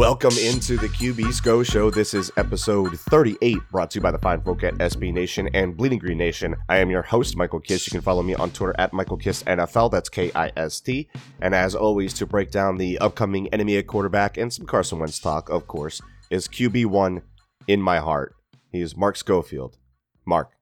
Welcome 0.00 0.38
into 0.38 0.78
the 0.78 0.88
QB 0.88 1.30
Scho 1.30 1.62
Show. 1.62 1.90
This 1.90 2.14
is 2.14 2.32
episode 2.38 2.98
38, 2.98 3.58
brought 3.70 3.90
to 3.90 3.98
you 3.98 4.00
by 4.00 4.10
the 4.10 4.16
fine 4.16 4.40
folk 4.40 4.64
at 4.64 4.72
SB 4.76 5.12
Nation 5.12 5.50
and 5.52 5.76
Bleeding 5.76 5.98
Green 5.98 6.16
Nation. 6.16 6.56
I 6.70 6.78
am 6.78 6.88
your 6.88 7.02
host, 7.02 7.36
Michael 7.36 7.60
Kist. 7.60 7.86
You 7.86 7.90
can 7.90 8.00
follow 8.00 8.22
me 8.22 8.34
on 8.34 8.50
Twitter 8.50 8.74
at 8.78 8.94
Michael 8.94 9.18
Kist 9.18 9.44
NFL. 9.44 9.90
That's 9.90 10.08
K 10.08 10.32
I 10.34 10.52
S 10.56 10.80
T. 10.80 11.06
And 11.42 11.54
as 11.54 11.74
always, 11.74 12.14
to 12.14 12.24
break 12.24 12.50
down 12.50 12.78
the 12.78 12.98
upcoming 12.98 13.48
enemy 13.48 13.76
at 13.76 13.88
quarterback 13.88 14.38
and 14.38 14.50
some 14.50 14.64
Carson 14.64 15.00
Wentz 15.00 15.18
talk, 15.18 15.50
of 15.50 15.66
course, 15.66 16.00
is 16.30 16.48
QB1 16.48 17.20
in 17.66 17.82
my 17.82 17.98
heart. 17.98 18.34
He 18.72 18.80
is 18.80 18.96
Mark 18.96 19.18
Schofield. 19.18 19.76
Mark, 20.24 20.52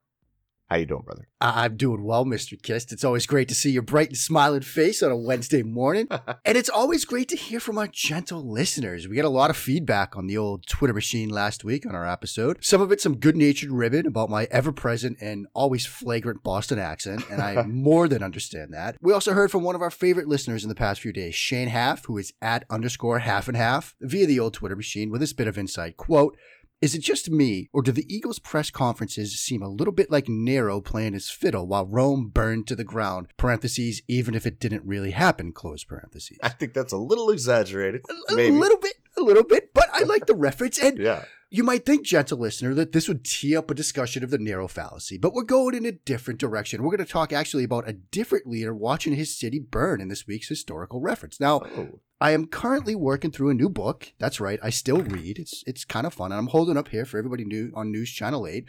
how 0.68 0.76
you 0.76 0.84
doing, 0.84 1.02
brother? 1.02 1.26
I'm 1.40 1.76
doing 1.78 2.04
well, 2.04 2.26
Mr. 2.26 2.60
Kist. 2.60 2.92
It's 2.92 3.04
always 3.04 3.26
great 3.26 3.48
to 3.48 3.54
see 3.54 3.70
your 3.70 3.82
bright 3.82 4.08
and 4.08 4.18
smiling 4.18 4.60
face 4.60 5.02
on 5.02 5.10
a 5.10 5.16
Wednesday 5.16 5.62
morning. 5.62 6.08
and 6.44 6.58
it's 6.58 6.68
always 6.68 7.06
great 7.06 7.28
to 7.30 7.36
hear 7.36 7.58
from 7.58 7.78
our 7.78 7.86
gentle 7.86 8.46
listeners. 8.46 9.08
We 9.08 9.16
got 9.16 9.24
a 9.24 9.30
lot 9.30 9.48
of 9.48 9.56
feedback 9.56 10.14
on 10.14 10.26
the 10.26 10.36
old 10.36 10.66
Twitter 10.66 10.92
machine 10.92 11.30
last 11.30 11.64
week 11.64 11.86
on 11.86 11.94
our 11.94 12.06
episode. 12.06 12.58
Some 12.60 12.82
of 12.82 12.92
it 12.92 13.00
some 13.00 13.16
good-natured 13.16 13.70
ribbon 13.70 14.06
about 14.06 14.28
my 14.28 14.46
ever-present 14.50 15.16
and 15.22 15.46
always 15.54 15.86
flagrant 15.86 16.42
Boston 16.42 16.78
accent, 16.78 17.24
and 17.30 17.40
I 17.40 17.62
more 17.66 18.06
than 18.06 18.22
understand 18.22 18.74
that. 18.74 18.96
We 19.00 19.12
also 19.12 19.32
heard 19.32 19.50
from 19.50 19.62
one 19.62 19.74
of 19.74 19.82
our 19.82 19.90
favorite 19.90 20.28
listeners 20.28 20.64
in 20.64 20.68
the 20.68 20.74
past 20.74 21.00
few 21.00 21.14
days, 21.14 21.34
Shane 21.34 21.68
Half, 21.68 22.04
who 22.04 22.18
is 22.18 22.34
at 22.42 22.64
underscore 22.68 23.20
half 23.20 23.48
and 23.48 23.56
half 23.56 23.94
via 24.02 24.26
the 24.26 24.40
old 24.40 24.52
Twitter 24.52 24.76
machine 24.76 25.10
with 25.10 25.22
this 25.22 25.32
bit 25.32 25.48
of 25.48 25.56
insight. 25.56 25.96
Quote, 25.96 26.36
is 26.80 26.94
it 26.94 27.00
just 27.02 27.30
me, 27.30 27.68
or 27.72 27.82
do 27.82 27.90
the 27.92 28.06
Eagles' 28.12 28.38
press 28.38 28.70
conferences 28.70 29.38
seem 29.38 29.62
a 29.62 29.68
little 29.68 29.92
bit 29.92 30.10
like 30.10 30.28
Nero 30.28 30.80
playing 30.80 31.12
his 31.14 31.28
fiddle 31.28 31.66
while 31.66 31.86
Rome 31.86 32.28
burned 32.28 32.66
to 32.68 32.76
the 32.76 32.84
ground? 32.84 33.28
Parentheses, 33.36 34.02
even 34.06 34.34
if 34.34 34.46
it 34.46 34.60
didn't 34.60 34.84
really 34.86 35.10
happen, 35.10 35.52
close 35.52 35.82
parentheses. 35.84 36.38
I 36.42 36.50
think 36.50 36.74
that's 36.74 36.92
a 36.92 36.96
little 36.98 37.30
exaggerated. 37.30 38.02
A 38.30 38.34
Maybe. 38.34 38.54
little 38.54 38.78
bit, 38.78 38.94
a 39.16 39.22
little 39.22 39.44
bit, 39.44 39.74
but 39.74 39.88
I 39.92 40.04
like 40.04 40.26
the 40.26 40.34
reference. 40.36 40.78
And 40.78 40.98
Yeah. 41.08 41.24
you 41.50 41.64
might 41.64 41.84
think, 41.84 42.06
gentle 42.06 42.38
listener, 42.38 42.74
that 42.74 42.92
this 42.92 43.08
would 43.08 43.24
tee 43.24 43.56
up 43.56 43.70
a 43.70 43.74
discussion 43.74 44.22
of 44.22 44.30
the 44.30 44.38
Nero 44.38 44.68
fallacy, 44.68 45.18
but 45.18 45.34
we're 45.34 45.42
going 45.42 45.74
in 45.74 45.84
a 45.84 45.92
different 45.92 46.38
direction. 46.38 46.82
We're 46.84 46.96
going 46.96 47.06
to 47.06 47.12
talk 47.12 47.32
actually 47.32 47.64
about 47.64 47.88
a 47.88 47.92
different 47.94 48.46
leader 48.46 48.72
watching 48.74 49.14
his 49.14 49.36
city 49.36 49.58
burn 49.58 50.00
in 50.00 50.06
this 50.08 50.26
week's 50.28 50.48
historical 50.48 51.00
reference. 51.00 51.40
Now, 51.40 51.60
Oh. 51.76 52.00
I 52.20 52.32
am 52.32 52.46
currently 52.46 52.96
working 52.96 53.30
through 53.30 53.50
a 53.50 53.54
new 53.54 53.68
book. 53.68 54.12
That's 54.18 54.40
right. 54.40 54.58
I 54.60 54.70
still 54.70 55.02
read. 55.02 55.38
It's 55.38 55.62
it's 55.68 55.84
kind 55.84 56.04
of 56.04 56.14
fun. 56.14 56.32
And 56.32 56.38
I'm 56.38 56.48
holding 56.48 56.76
up 56.76 56.88
here 56.88 57.04
for 57.04 57.16
everybody 57.16 57.44
new 57.44 57.70
on 57.74 57.92
News 57.92 58.10
Channel 58.10 58.46
8. 58.46 58.68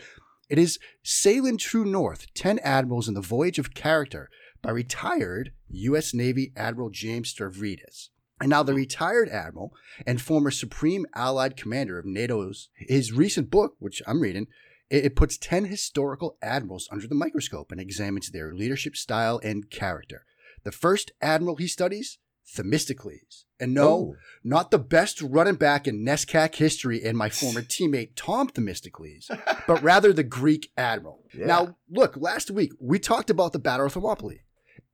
It 0.50 0.60
is 0.60 0.78
Sailing 1.02 1.58
True 1.58 1.86
North 1.86 2.32
10 2.36 2.60
Admirals 2.60 3.08
in 3.08 3.16
the 3.16 3.22
Voyage 3.22 3.58
of 3.58 3.74
Character 3.74 4.30
by 4.62 4.70
retired 4.70 5.52
U.S. 5.70 6.14
Navy 6.14 6.52
Admiral 6.56 6.92
James 6.92 7.34
Stavridis. 7.34 8.10
And 8.40 8.52
now 8.52 8.62
the 8.62 8.74
retired 8.76 9.30
admiral 9.30 9.74
and 10.06 10.22
former 10.22 10.52
Supreme 10.52 11.08
Allied 11.16 11.58
Commander 11.58 11.98
of 11.98 12.06
NATO's 12.06 12.70
his 12.76 13.12
recent 13.12 13.50
book, 13.50 13.76
which 13.80 14.02
I'm 14.06 14.22
reading, 14.22 14.48
it, 14.92 15.06
it 15.06 15.16
puts 15.16 15.40
10 15.40 15.66
historical 15.66 16.38
admirals 16.42 16.88
under 16.92 17.08
the 17.08 17.16
microscope 17.16 17.72
and 17.72 17.82
examines 17.82 18.30
their 18.30 18.54
leadership 18.54 18.96
style 18.96 19.40
and 19.44 19.72
character. 19.72 20.26
The 20.64 20.72
first 20.72 21.12
admiral 21.22 21.56
he 21.56 21.68
studies, 21.68 22.20
Themistocles. 22.56 23.46
And 23.60 23.74
no, 23.74 23.88
Oh. 23.90 24.16
not 24.44 24.72
the 24.72 24.80
best 24.80 25.22
running 25.22 25.56
back 25.56 25.88
in 25.88 26.04
NESCAC 26.06 26.56
history 26.56 27.04
and 27.04 27.18
my 27.18 27.30
former 27.42 27.62
teammate 27.62 28.12
Tom 28.16 28.48
Themistocles, 28.50 29.30
but 29.68 29.82
rather 29.84 30.14
the 30.14 30.24
Greek 30.24 30.72
admiral. 30.78 31.26
Yeah. 31.34 31.46
Now, 31.48 31.78
look, 31.90 32.16
last 32.18 32.50
week 32.52 32.72
we 32.80 33.00
talked 33.00 33.30
about 33.30 33.54
the 33.54 33.60
Battle 33.60 33.86
of 33.88 33.94
Thermopylae. 33.94 34.42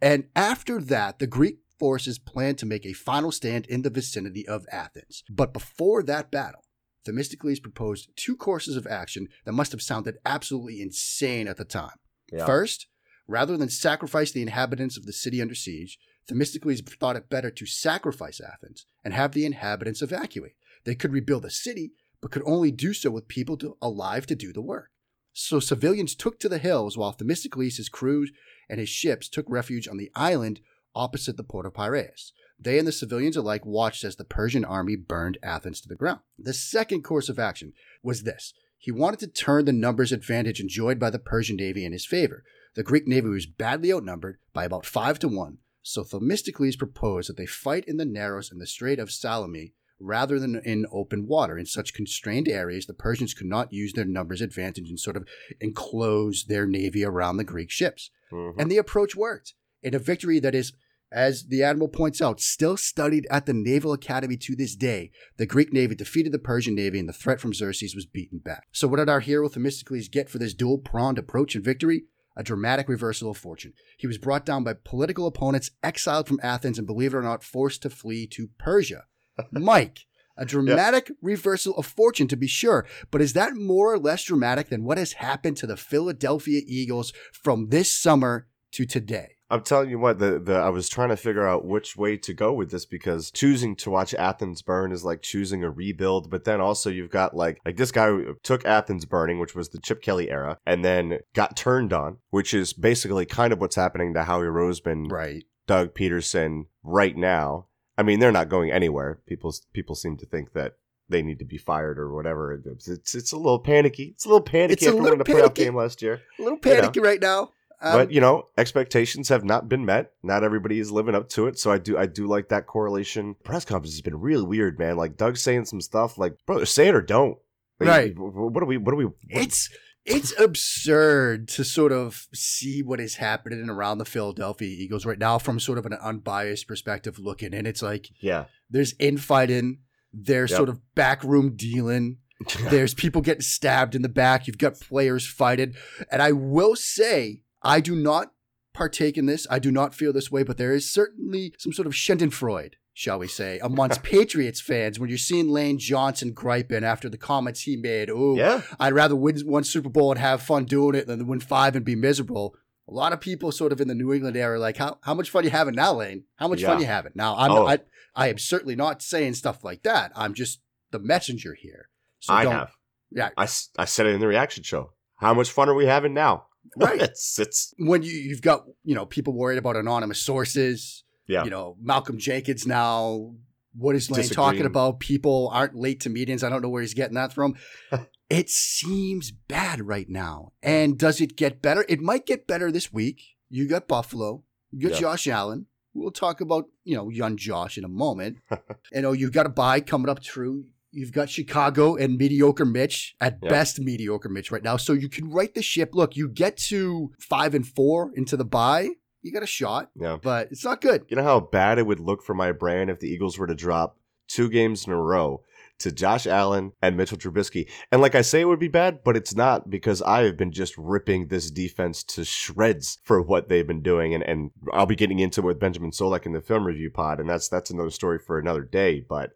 And 0.01 0.25
after 0.35 0.81
that, 0.81 1.19
the 1.19 1.27
Greek 1.27 1.59
forces 1.79 2.17
planned 2.19 2.57
to 2.59 2.65
make 2.65 2.85
a 2.85 2.93
final 2.93 3.31
stand 3.31 3.65
in 3.67 3.81
the 3.83 3.89
vicinity 3.89 4.47
of 4.47 4.65
Athens. 4.71 5.23
But 5.29 5.53
before 5.53 6.01
that 6.03 6.31
battle, 6.31 6.61
Themistocles 7.05 7.59
proposed 7.59 8.09
two 8.15 8.35
courses 8.35 8.75
of 8.75 8.87
action 8.87 9.27
that 9.45 9.51
must 9.53 9.71
have 9.71 9.81
sounded 9.81 10.17
absolutely 10.25 10.81
insane 10.81 11.47
at 11.47 11.57
the 11.57 11.65
time. 11.65 11.97
Yeah. 12.31 12.45
First, 12.45 12.87
rather 13.27 13.57
than 13.57 13.69
sacrifice 13.69 14.31
the 14.31 14.41
inhabitants 14.41 14.97
of 14.97 15.05
the 15.05 15.13
city 15.13 15.41
under 15.41 15.53
siege, 15.55 15.99
Themistocles 16.27 16.81
thought 16.81 17.15
it 17.15 17.29
better 17.29 17.51
to 17.51 17.65
sacrifice 17.65 18.41
Athens 18.41 18.85
and 19.03 19.13
have 19.13 19.33
the 19.33 19.45
inhabitants 19.45 20.01
evacuate. 20.01 20.55
They 20.83 20.95
could 20.95 21.13
rebuild 21.13 21.43
the 21.43 21.51
city, 21.51 21.93
but 22.21 22.31
could 22.31 22.43
only 22.45 22.71
do 22.71 22.93
so 22.93 23.11
with 23.11 23.27
people 23.27 23.57
to, 23.57 23.77
alive 23.81 24.25
to 24.27 24.35
do 24.35 24.51
the 24.51 24.61
work. 24.61 24.91
So 25.33 25.59
civilians 25.59 26.15
took 26.15 26.39
to 26.39 26.49
the 26.49 26.57
hills 26.57 26.97
while 26.97 27.11
Themistocles, 27.11 27.77
his 27.77 27.89
crews, 27.89 28.31
and 28.69 28.79
his 28.79 28.89
ships 28.89 29.27
took 29.27 29.45
refuge 29.49 29.87
on 29.87 29.97
the 29.97 30.11
island 30.15 30.61
opposite 30.95 31.35
the 31.37 31.43
port 31.43 31.65
of 31.65 31.73
Piraeus. 31.73 32.31
They 32.57 32.79
and 32.79 32.87
the 32.87 32.93
civilians 32.93 33.35
alike 33.35 33.65
watched 33.65 34.03
as 34.05 34.15
the 34.15 34.23
Persian 34.23 34.63
army 34.63 34.95
burned 34.95 35.37
Athens 35.43 35.81
to 35.81 35.89
the 35.89 35.95
ground. 35.95 36.21
The 36.39 36.53
second 36.53 37.03
course 37.03 37.27
of 37.27 37.37
action 37.37 37.73
was 38.01 38.23
this. 38.23 38.53
He 38.77 38.91
wanted 38.91 39.19
to 39.19 39.27
turn 39.27 39.65
the 39.65 39.73
numbers 39.73 40.11
advantage 40.11 40.59
enjoyed 40.59 40.99
by 40.99 41.09
the 41.09 41.19
Persian 41.19 41.57
navy 41.57 41.85
in 41.85 41.91
his 41.91 42.05
favor. 42.05 42.43
The 42.75 42.83
Greek 42.83 43.07
navy 43.07 43.29
was 43.29 43.45
badly 43.45 43.91
outnumbered 43.91 44.37
by 44.53 44.63
about 44.63 44.85
five 44.85 45.19
to 45.19 45.27
one, 45.27 45.57
so 45.87 46.03
Themistocles 46.03 46.75
proposed 46.75 47.29
that 47.29 47.37
they 47.37 47.45
fight 47.45 47.85
in 47.85 47.97
the 47.97 48.05
narrows 48.05 48.51
in 48.51 48.57
the 48.57 48.65
Strait 48.65 48.97
of 48.97 49.11
Salamis 49.11 49.69
rather 49.99 50.39
than 50.39 50.59
in 50.65 50.87
open 50.91 51.27
water. 51.27 51.59
In 51.59 51.67
such 51.67 51.93
constrained 51.93 52.47
areas, 52.47 52.87
the 52.87 52.93
Persians 52.95 53.35
could 53.35 53.45
not 53.45 53.71
use 53.71 53.93
their 53.93 54.03
numbers 54.03 54.41
advantage 54.41 54.89
and 54.89 54.99
sort 54.99 55.15
of 55.15 55.27
enclose 55.61 56.45
their 56.45 56.65
navy 56.65 57.05
around 57.05 57.37
the 57.37 57.43
Greek 57.43 57.69
ships. 57.69 58.09
Mhm. 58.33 58.55
And 58.57 58.71
the 58.71 58.79
approach 58.79 59.15
worked 59.15 59.53
in 59.83 59.93
a 59.93 59.99
victory 59.99 60.39
that 60.39 60.55
is, 60.55 60.73
as 61.11 61.45
the 61.49 61.61
admiral 61.61 61.87
points 61.87 62.19
out, 62.19 62.41
still 62.41 62.77
studied 62.77 63.27
at 63.29 63.45
the 63.45 63.53
Naval 63.53 63.93
Academy 63.93 64.37
to 64.37 64.55
this 64.55 64.75
day. 64.75 65.11
The 65.37 65.45
Greek 65.45 65.71
navy 65.71 65.93
defeated 65.93 66.31
the 66.31 66.39
Persian 66.39 66.73
navy 66.73 66.97
and 66.97 67.07
the 67.07 67.13
threat 67.13 67.39
from 67.39 67.53
Xerxes 67.53 67.93
was 67.93 68.07
beaten 68.07 68.39
back. 68.39 68.65
So, 68.71 68.87
what 68.87 68.97
did 68.97 69.07
our 69.07 69.19
hero 69.19 69.47
Themistocles 69.49 70.09
get 70.09 70.29
for 70.29 70.39
this 70.39 70.55
dual 70.55 70.79
pronged 70.79 71.19
approach 71.19 71.53
and 71.53 71.63
victory? 71.63 72.05
A 72.35 72.43
dramatic 72.43 72.89
reversal 72.89 73.31
of 73.31 73.37
fortune. 73.37 73.73
He 73.97 74.07
was 74.07 74.17
brought 74.17 74.45
down 74.45 74.63
by 74.63 74.73
political 74.73 75.25
opponents, 75.25 75.71
exiled 75.81 76.27
from 76.27 76.39
Athens, 76.43 76.77
and 76.77 76.85
believe 76.85 77.13
it 77.13 77.17
or 77.17 77.21
not, 77.21 77.43
forced 77.43 77.81
to 77.83 77.89
flee 77.89 78.27
to 78.27 78.49
Persia. 78.57 79.05
Mike, 79.51 80.05
a 80.37 80.45
dramatic 80.45 81.11
reversal 81.21 81.75
of 81.77 81.85
fortune 81.85 82.27
to 82.27 82.35
be 82.35 82.47
sure, 82.47 82.85
but 83.09 83.21
is 83.21 83.33
that 83.33 83.55
more 83.55 83.93
or 83.93 83.99
less 83.99 84.23
dramatic 84.23 84.69
than 84.69 84.83
what 84.83 84.97
has 84.97 85.13
happened 85.13 85.57
to 85.57 85.67
the 85.67 85.77
Philadelphia 85.77 86.61
Eagles 86.65 87.13
from 87.31 87.69
this 87.69 87.93
summer 87.93 88.47
to 88.71 88.85
today? 88.85 89.34
I'm 89.55 89.63
telling 89.63 89.89
you 89.89 89.97
what, 89.99 90.19
the, 90.19 90.39
the 90.39 90.55
I 90.55 90.69
was 90.69 90.87
trying 90.89 91.09
to 91.09 91.17
figure 91.17 91.47
out 91.47 91.65
which 91.65 91.95
way 91.97 92.17
to 92.17 92.33
go 92.33 92.53
with 92.53 92.69
this 92.71 92.85
because 92.85 93.31
choosing 93.31 93.75
to 93.77 93.89
watch 93.89 94.13
Athens 94.13 94.61
burn 94.61 94.91
is 94.91 95.03
like 95.03 95.21
choosing 95.21 95.63
a 95.63 95.69
rebuild, 95.71 96.29
but 96.29 96.43
then 96.43 96.61
also 96.61 96.89
you've 96.89 97.09
got 97.09 97.35
like 97.35 97.59
like 97.65 97.77
this 97.77 97.91
guy 97.91 98.11
took 98.43 98.65
Athens 98.65 99.05
burning, 99.05 99.39
which 99.39 99.55
was 99.55 99.69
the 99.69 99.79
Chip 99.79 100.01
Kelly 100.01 100.29
era, 100.29 100.57
and 100.65 100.85
then 100.85 101.19
got 101.33 101.55
turned 101.57 101.93
on, 101.93 102.17
which 102.29 102.53
is 102.53 102.73
basically 102.73 103.25
kind 103.25 103.51
of 103.53 103.59
what's 103.59 103.75
happening 103.75 104.13
to 104.13 104.23
Howie 104.23 104.45
Roseman, 104.45 105.11
Right. 105.11 105.43
Doug 105.67 105.95
Pederson 105.95 106.65
right 106.83 107.17
now. 107.17 107.67
I 107.97 108.03
mean, 108.03 108.19
they're 108.19 108.31
not 108.31 108.49
going 108.49 108.71
anywhere. 108.71 109.19
People 109.25 109.53
people 109.73 109.95
seem 109.95 110.17
to 110.17 110.25
think 110.25 110.53
that 110.53 110.73
they 111.07 111.21
need 111.21 111.39
to 111.39 111.45
be 111.45 111.57
fired 111.57 111.97
or 111.99 112.13
whatever. 112.13 112.51
It's 112.53 112.87
it's, 112.87 113.15
it's 113.15 113.31
a 113.31 113.37
little 113.37 113.59
panicky. 113.59 114.11
It's 114.15 114.25
a 114.25 114.27
little 114.27 114.41
panicky 114.41 114.73
It's 114.73 114.83
a 114.83 114.89
after 114.89 115.01
winning 115.01 115.21
a 115.21 115.23
playoff 115.23 115.53
game 115.53 115.75
last 115.75 116.01
year. 116.01 116.21
A 116.39 116.43
little 116.43 116.59
You 116.63 116.69
know. 116.71 116.81
panicky 116.81 116.99
right 116.99 117.21
now. 117.21 117.51
Um, 117.81 117.93
but 117.97 118.11
you 118.11 118.21
know, 118.21 118.47
expectations 118.57 119.29
have 119.29 119.43
not 119.43 119.67
been 119.69 119.85
met. 119.85 120.11
Not 120.23 120.43
everybody 120.43 120.79
is 120.79 120.91
living 120.91 121.15
up 121.15 121.29
to 121.29 121.47
it. 121.47 121.59
So 121.59 121.71
I 121.71 121.77
do 121.77 121.97
I 121.97 122.05
do 122.05 122.27
like 122.27 122.49
that 122.49 122.67
correlation. 122.67 123.35
Press 123.43 123.65
conference 123.65 123.93
has 123.93 124.01
been 124.01 124.19
really 124.19 124.45
weird, 124.45 124.79
man. 124.79 124.97
Like 124.97 125.17
Doug 125.17 125.37
saying 125.37 125.65
some 125.65 125.81
stuff 125.81 126.17
like, 126.17 126.37
brother, 126.45 126.65
say 126.65 126.87
it 126.87 126.95
or 126.95 127.01
don't. 127.01 127.37
Like, 127.79 127.89
Right. 127.89 128.13
wh- 128.13 128.31
wh- 128.33 128.51
What 128.53 128.59
do 128.61 128.65
we 128.65 128.77
what 128.77 128.91
do 128.91 128.97
we 128.97 129.05
what- 129.05 129.15
it's 129.29 129.69
it's 130.05 130.33
absurd 130.39 131.47
to 131.49 131.63
sort 131.63 131.91
of 131.91 132.27
see 132.33 132.81
what 132.83 132.99
is 132.99 133.15
happening 133.15 133.69
around 133.69 133.97
the 133.97 134.05
Philadelphia 134.05 134.67
Eagles 134.67 135.05
right 135.05 135.17
now 135.19 135.37
from 135.37 135.59
sort 135.59 135.77
of 135.77 135.85
an 135.85 135.93
unbiased 135.93 136.67
perspective 136.67 137.17
looking 137.19 137.53
and 137.53 137.65
it's 137.67 137.81
like 137.81 138.09
yeah. 138.21 138.45
there's 138.69 138.93
infighting, 138.99 139.79
there's 140.13 140.51
Yep. 140.51 140.57
sort 140.57 140.69
of 140.69 140.79
backroom 140.95 141.55
dealing. 141.55 142.17
There's 142.69 142.93
people 142.93 143.21
getting 143.21 143.41
stabbed 143.41 143.95
in 143.95 144.01
the 144.01 144.09
back. 144.09 144.45
You've 144.45 144.57
got 144.57 144.77
players 144.77 145.25
fighting. 145.25 145.73
And 146.11 146.21
I 146.21 146.33
will 146.33 146.75
say, 146.75 147.41
I 147.65 147.79
do 147.81 147.95
not 147.95 148.31
partake 148.73 149.17
in 149.17 149.25
this. 149.25 149.47
I 149.49 149.59
do 149.59 149.71
not 149.71 149.93
feel 149.95 150.13
this 150.13 150.31
way, 150.31 150.43
but 150.43 150.57
there 150.57 150.73
is 150.73 150.91
certainly 150.91 151.53
some 151.57 151.73
sort 151.73 151.85
of 151.87 151.93
Schadenfreude, 151.93 152.73
shall 152.93 153.19
we 153.19 153.27
say, 153.27 153.59
amongst 153.59 154.03
Patriots 154.15 154.59
fans 154.61 154.99
when 154.99 155.09
you're 155.09 155.17
seeing 155.17 155.49
Lane 155.49 155.79
Johnson 155.79 156.31
griping 156.33 156.83
after 156.83 157.09
the 157.09 157.17
comments 157.17 157.61
he 157.61 157.77
made. 157.77 158.09
Oh, 158.09 158.35
Yeah. 158.35 158.61
I'd 158.79 158.93
rather 158.93 159.15
win 159.15 159.37
one 159.45 159.63
Super 159.63 159.89
Bowl 159.89 160.11
and 160.11 160.19
have 160.19 160.41
fun 160.41 160.65
doing 160.65 160.95
it 160.95 161.07
than 161.07 161.25
win 161.27 161.39
five 161.39 161.75
and 161.75 161.85
be 161.85 161.95
miserable. 161.95 162.55
A 162.87 162.93
lot 162.93 163.13
of 163.13 163.19
people 163.21 163.51
sort 163.51 163.71
of 163.71 163.81
in 163.81 163.87
the 163.87 163.95
New 163.95 164.13
England 164.13 164.37
area 164.37 164.57
are 164.57 164.59
like, 164.59 164.77
how, 164.77 164.99
how 165.01 165.13
much 165.15 165.29
fun 165.31 165.41
are 165.41 165.45
you 165.45 165.49
having 165.51 165.73
now, 165.75 165.93
Lane? 165.93 166.25
How 166.35 166.47
much 166.47 166.61
fun 166.61 166.75
Yeah. 166.77 166.81
you 166.81 166.85
having? 166.85 167.13
Now, 167.15 167.35
I'm, 167.37 167.51
Oh. 167.51 167.65
I, 167.67 167.79
I 168.15 168.27
am 168.27 168.37
certainly 168.37 168.75
not 168.75 169.01
saying 169.01 169.33
stuff 169.33 169.63
like 169.63 169.83
that. 169.83 170.11
I'm 170.15 170.33
just 170.33 170.61
the 170.91 170.99
messenger 170.99 171.55
here. 171.55 171.89
So 172.19 172.33
I 172.33 172.45
have. 172.45 172.71
Yeah. 173.11 173.29
I, 173.37 173.47
I 173.77 173.85
said 173.85 174.05
it 174.05 174.13
in 174.13 174.19
the 174.19 174.27
reaction 174.27 174.63
show. 174.63 174.91
How 175.17 175.33
much 175.33 175.49
fun 175.49 175.67
are 175.69 175.73
we 175.73 175.85
having 175.85 176.13
now? 176.13 176.45
Right. 176.75 177.01
it's 177.01 177.39
it's 177.39 177.73
When 177.77 178.03
you, 178.03 178.11
you've 178.11 178.41
got, 178.41 178.65
you 178.83 178.95
know, 178.95 179.05
people 179.05 179.33
worried 179.33 179.57
about 179.57 179.75
anonymous 179.75 180.19
sources, 180.19 181.03
yeah. 181.27 181.43
you 181.43 181.49
know, 181.49 181.77
Malcolm 181.81 182.17
Jenkins 182.17 182.65
now. 182.65 183.33
What 183.77 183.95
is 183.95 184.09
Lane 184.09 184.21
Disagreeing. 184.21 184.51
talking 184.51 184.65
about? 184.65 184.99
People 184.99 185.49
aren't 185.51 185.75
late 185.75 185.99
to 186.01 186.09
meetings. 186.09 186.43
I 186.43 186.49
don't 186.49 186.61
know 186.61 186.69
where 186.69 186.81
he's 186.81 186.93
getting 186.93 187.15
that 187.15 187.33
from. 187.33 187.55
it 188.29 188.49
seems 188.49 189.31
bad 189.31 189.85
right 189.85 190.09
now. 190.09 190.53
And 190.63 190.97
does 190.97 191.19
it 191.19 191.35
get 191.35 191.61
better? 191.61 191.85
It 191.89 191.99
might 191.99 192.25
get 192.25 192.47
better 192.47 192.71
this 192.71 192.93
week. 192.93 193.21
You 193.49 193.67
got 193.67 193.87
Buffalo. 193.87 194.43
You 194.71 194.89
got. 194.89 194.99
Josh 194.99 195.27
Allen. 195.27 195.67
We'll 195.93 196.11
talk 196.11 196.41
about, 196.41 196.65
you 196.83 196.95
know, 196.95 197.09
young 197.09 197.37
Josh 197.37 197.77
in 197.77 197.83
a 197.83 197.89
moment. 197.89 198.37
Oh, 198.51 198.75
you 198.93 199.01
know, 199.01 199.11
you've 199.13 199.31
got 199.31 199.45
a 199.45 199.49
bye 199.49 199.81
coming 199.81 200.09
up 200.09 200.23
through. 200.23 200.65
You've 200.95 201.11
got 201.11 201.29
Chicago 201.29 201.95
and 201.95 202.17
mediocre 202.17 202.65
Mitch, 202.65 203.15
at 203.19 203.37
Yeah. 203.41 203.49
best 203.49 203.79
mediocre 203.79 204.29
Mitch 204.29 204.51
right 204.51 204.63
now. 204.63 204.77
So 204.77 204.93
you 204.93 205.09
can 205.09 205.29
right 205.29 205.53
the 205.53 205.61
ship. 205.61 205.89
Look, 205.93 206.15
you 206.15 206.29
get 206.29 206.57
to 206.57 207.11
five 207.19 207.53
and 207.53 207.67
four 207.67 208.11
into 208.15 208.37
the 208.37 208.45
bye, 208.45 208.89
you 209.21 209.31
got 209.31 209.43
a 209.43 209.47
shot, 209.47 209.91
yeah. 209.99 210.17
but 210.21 210.47
it's 210.51 210.63
not 210.63 210.81
good. 210.81 211.05
You 211.09 211.17
know 211.17 211.23
how 211.23 211.39
bad 211.39 211.79
it 211.79 211.85
would 211.85 211.99
look 211.99 212.23
for 212.23 212.33
my 212.33 212.51
brand 212.51 212.89
if 212.89 212.99
the 212.99 213.07
Eagles 213.09 213.37
were 213.37 213.47
to 213.47 213.55
drop 213.55 213.97
two 214.27 214.49
games 214.49 214.87
in 214.87 214.93
a 214.93 214.97
row 214.97 215.41
to 215.77 215.91
Josh 215.91 216.25
Allen 216.25 216.71
and 216.81 216.95
Mitchell 216.95 217.17
Trubisky. 217.17 217.69
And 217.91 218.01
like 218.01 218.15
I 218.15 218.21
say, 218.21 218.41
it 218.41 218.45
would 218.45 218.59
be 218.59 218.69
bad, 218.69 219.03
but 219.03 219.17
it's 219.17 219.35
not 219.35 219.69
because 219.69 220.01
I 220.01 220.23
have 220.23 220.37
been 220.37 220.51
just 220.51 220.73
ripping 220.77 221.27
this 221.27 221.51
defense 221.51 222.01
to 222.05 222.23
shreds 222.23 222.97
for 223.03 223.21
what 223.21 223.49
they've 223.49 223.67
been 223.67 223.81
doing. 223.81 224.13
And, 224.13 224.23
and 224.23 224.51
I'll 224.71 224.85
be 224.85 224.95
getting 224.95 225.19
into 225.19 225.41
it 225.41 225.45
with 225.45 225.59
Benjamin 225.59 225.91
Solak 225.91 226.25
in 226.25 226.31
the 226.31 226.41
film 226.41 226.65
review 226.65 226.89
pod, 226.89 227.19
and 227.19 227.29
that's 227.29 227.49
that's 227.49 227.71
another 227.71 227.89
story 227.89 228.19
for 228.19 228.39
another 228.39 228.61
day. 228.63 229.01
But 229.01 229.31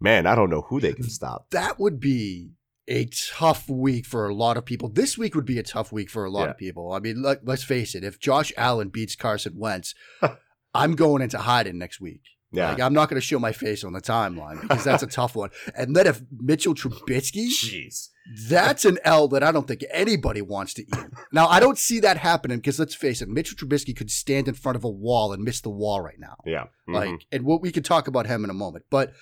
man, 0.00 0.26
I 0.26 0.34
don't 0.34 0.50
know 0.50 0.62
who 0.62 0.80
they 0.80 0.92
can 0.92 1.08
stop. 1.08 1.50
that 1.50 1.78
would 1.78 2.00
be 2.00 2.50
a 2.86 3.06
tough 3.06 3.68
week 3.68 4.04
for 4.04 4.28
a 4.28 4.34
lot 4.34 4.56
of 4.58 4.64
people. 4.66 4.90
This 4.90 5.16
week 5.16 5.34
would 5.34 5.46
be 5.46 5.58
a 5.58 5.62
tough 5.62 5.90
week 5.90 6.10
for 6.10 6.24
a 6.26 6.30
lot 6.30 6.44
Yeah. 6.44 6.50
of 6.50 6.58
people. 6.58 6.92
I 6.92 6.98
mean, 7.00 7.22
let, 7.22 7.46
let's 7.46 7.64
face 7.64 7.94
it. 7.94 8.04
If 8.04 8.20
Josh 8.20 8.52
Allen 8.58 8.90
beats 8.90 9.16
Carson 9.16 9.54
Wentz, 9.56 9.94
I'm 10.74 10.94
going 10.94 11.22
into 11.22 11.38
hiding 11.38 11.78
next 11.78 12.00
week. 12.00 12.20
Yeah. 12.52 12.68
Like, 12.70 12.80
I'm 12.80 12.92
not 12.92 13.08
going 13.08 13.20
to 13.20 13.26
show 13.26 13.38
my 13.38 13.52
face 13.52 13.82
on 13.84 13.94
the 13.94 14.00
timeline 14.02 14.60
because 14.60 14.84
that's 14.84 15.02
a 15.02 15.06
tough 15.20 15.34
one. 15.34 15.50
And 15.74 15.96
then 15.96 16.06
if 16.06 16.20
Mitchell 16.30 16.74
Trubisky, 16.74 17.48
Jeez. 17.48 18.10
that's 18.48 18.84
an 18.84 18.98
L 19.02 19.26
that 19.28 19.42
I 19.42 19.50
don't 19.50 19.66
think 19.66 19.82
anybody 19.90 20.40
wants 20.42 20.74
to 20.74 20.82
eat. 20.82 20.94
Now, 21.32 21.48
I 21.48 21.58
don't 21.58 21.78
see 21.78 21.98
that 22.00 22.18
happening 22.18 22.58
because 22.58 22.78
let's 22.78 22.94
face 22.94 23.20
it, 23.22 23.28
Mitchell 23.28 23.56
Trubisky 23.56 23.96
could 23.96 24.10
stand 24.10 24.46
in 24.46 24.54
front 24.54 24.76
of 24.76 24.84
a 24.84 24.88
wall 24.90 25.32
and 25.32 25.42
miss 25.42 25.62
the 25.62 25.70
wall 25.70 26.00
right 26.00 26.18
now. 26.20 26.36
Yeah. 26.46 26.66
Mhm. 26.88 26.94
Like, 26.94 27.26
and 27.32 27.44
what 27.44 27.60
we 27.60 27.72
could 27.72 27.84
talk 27.84 28.06
about 28.06 28.26
him 28.26 28.44
in 28.44 28.50
a 28.50 28.54
moment. 28.54 28.84
But 28.88 29.12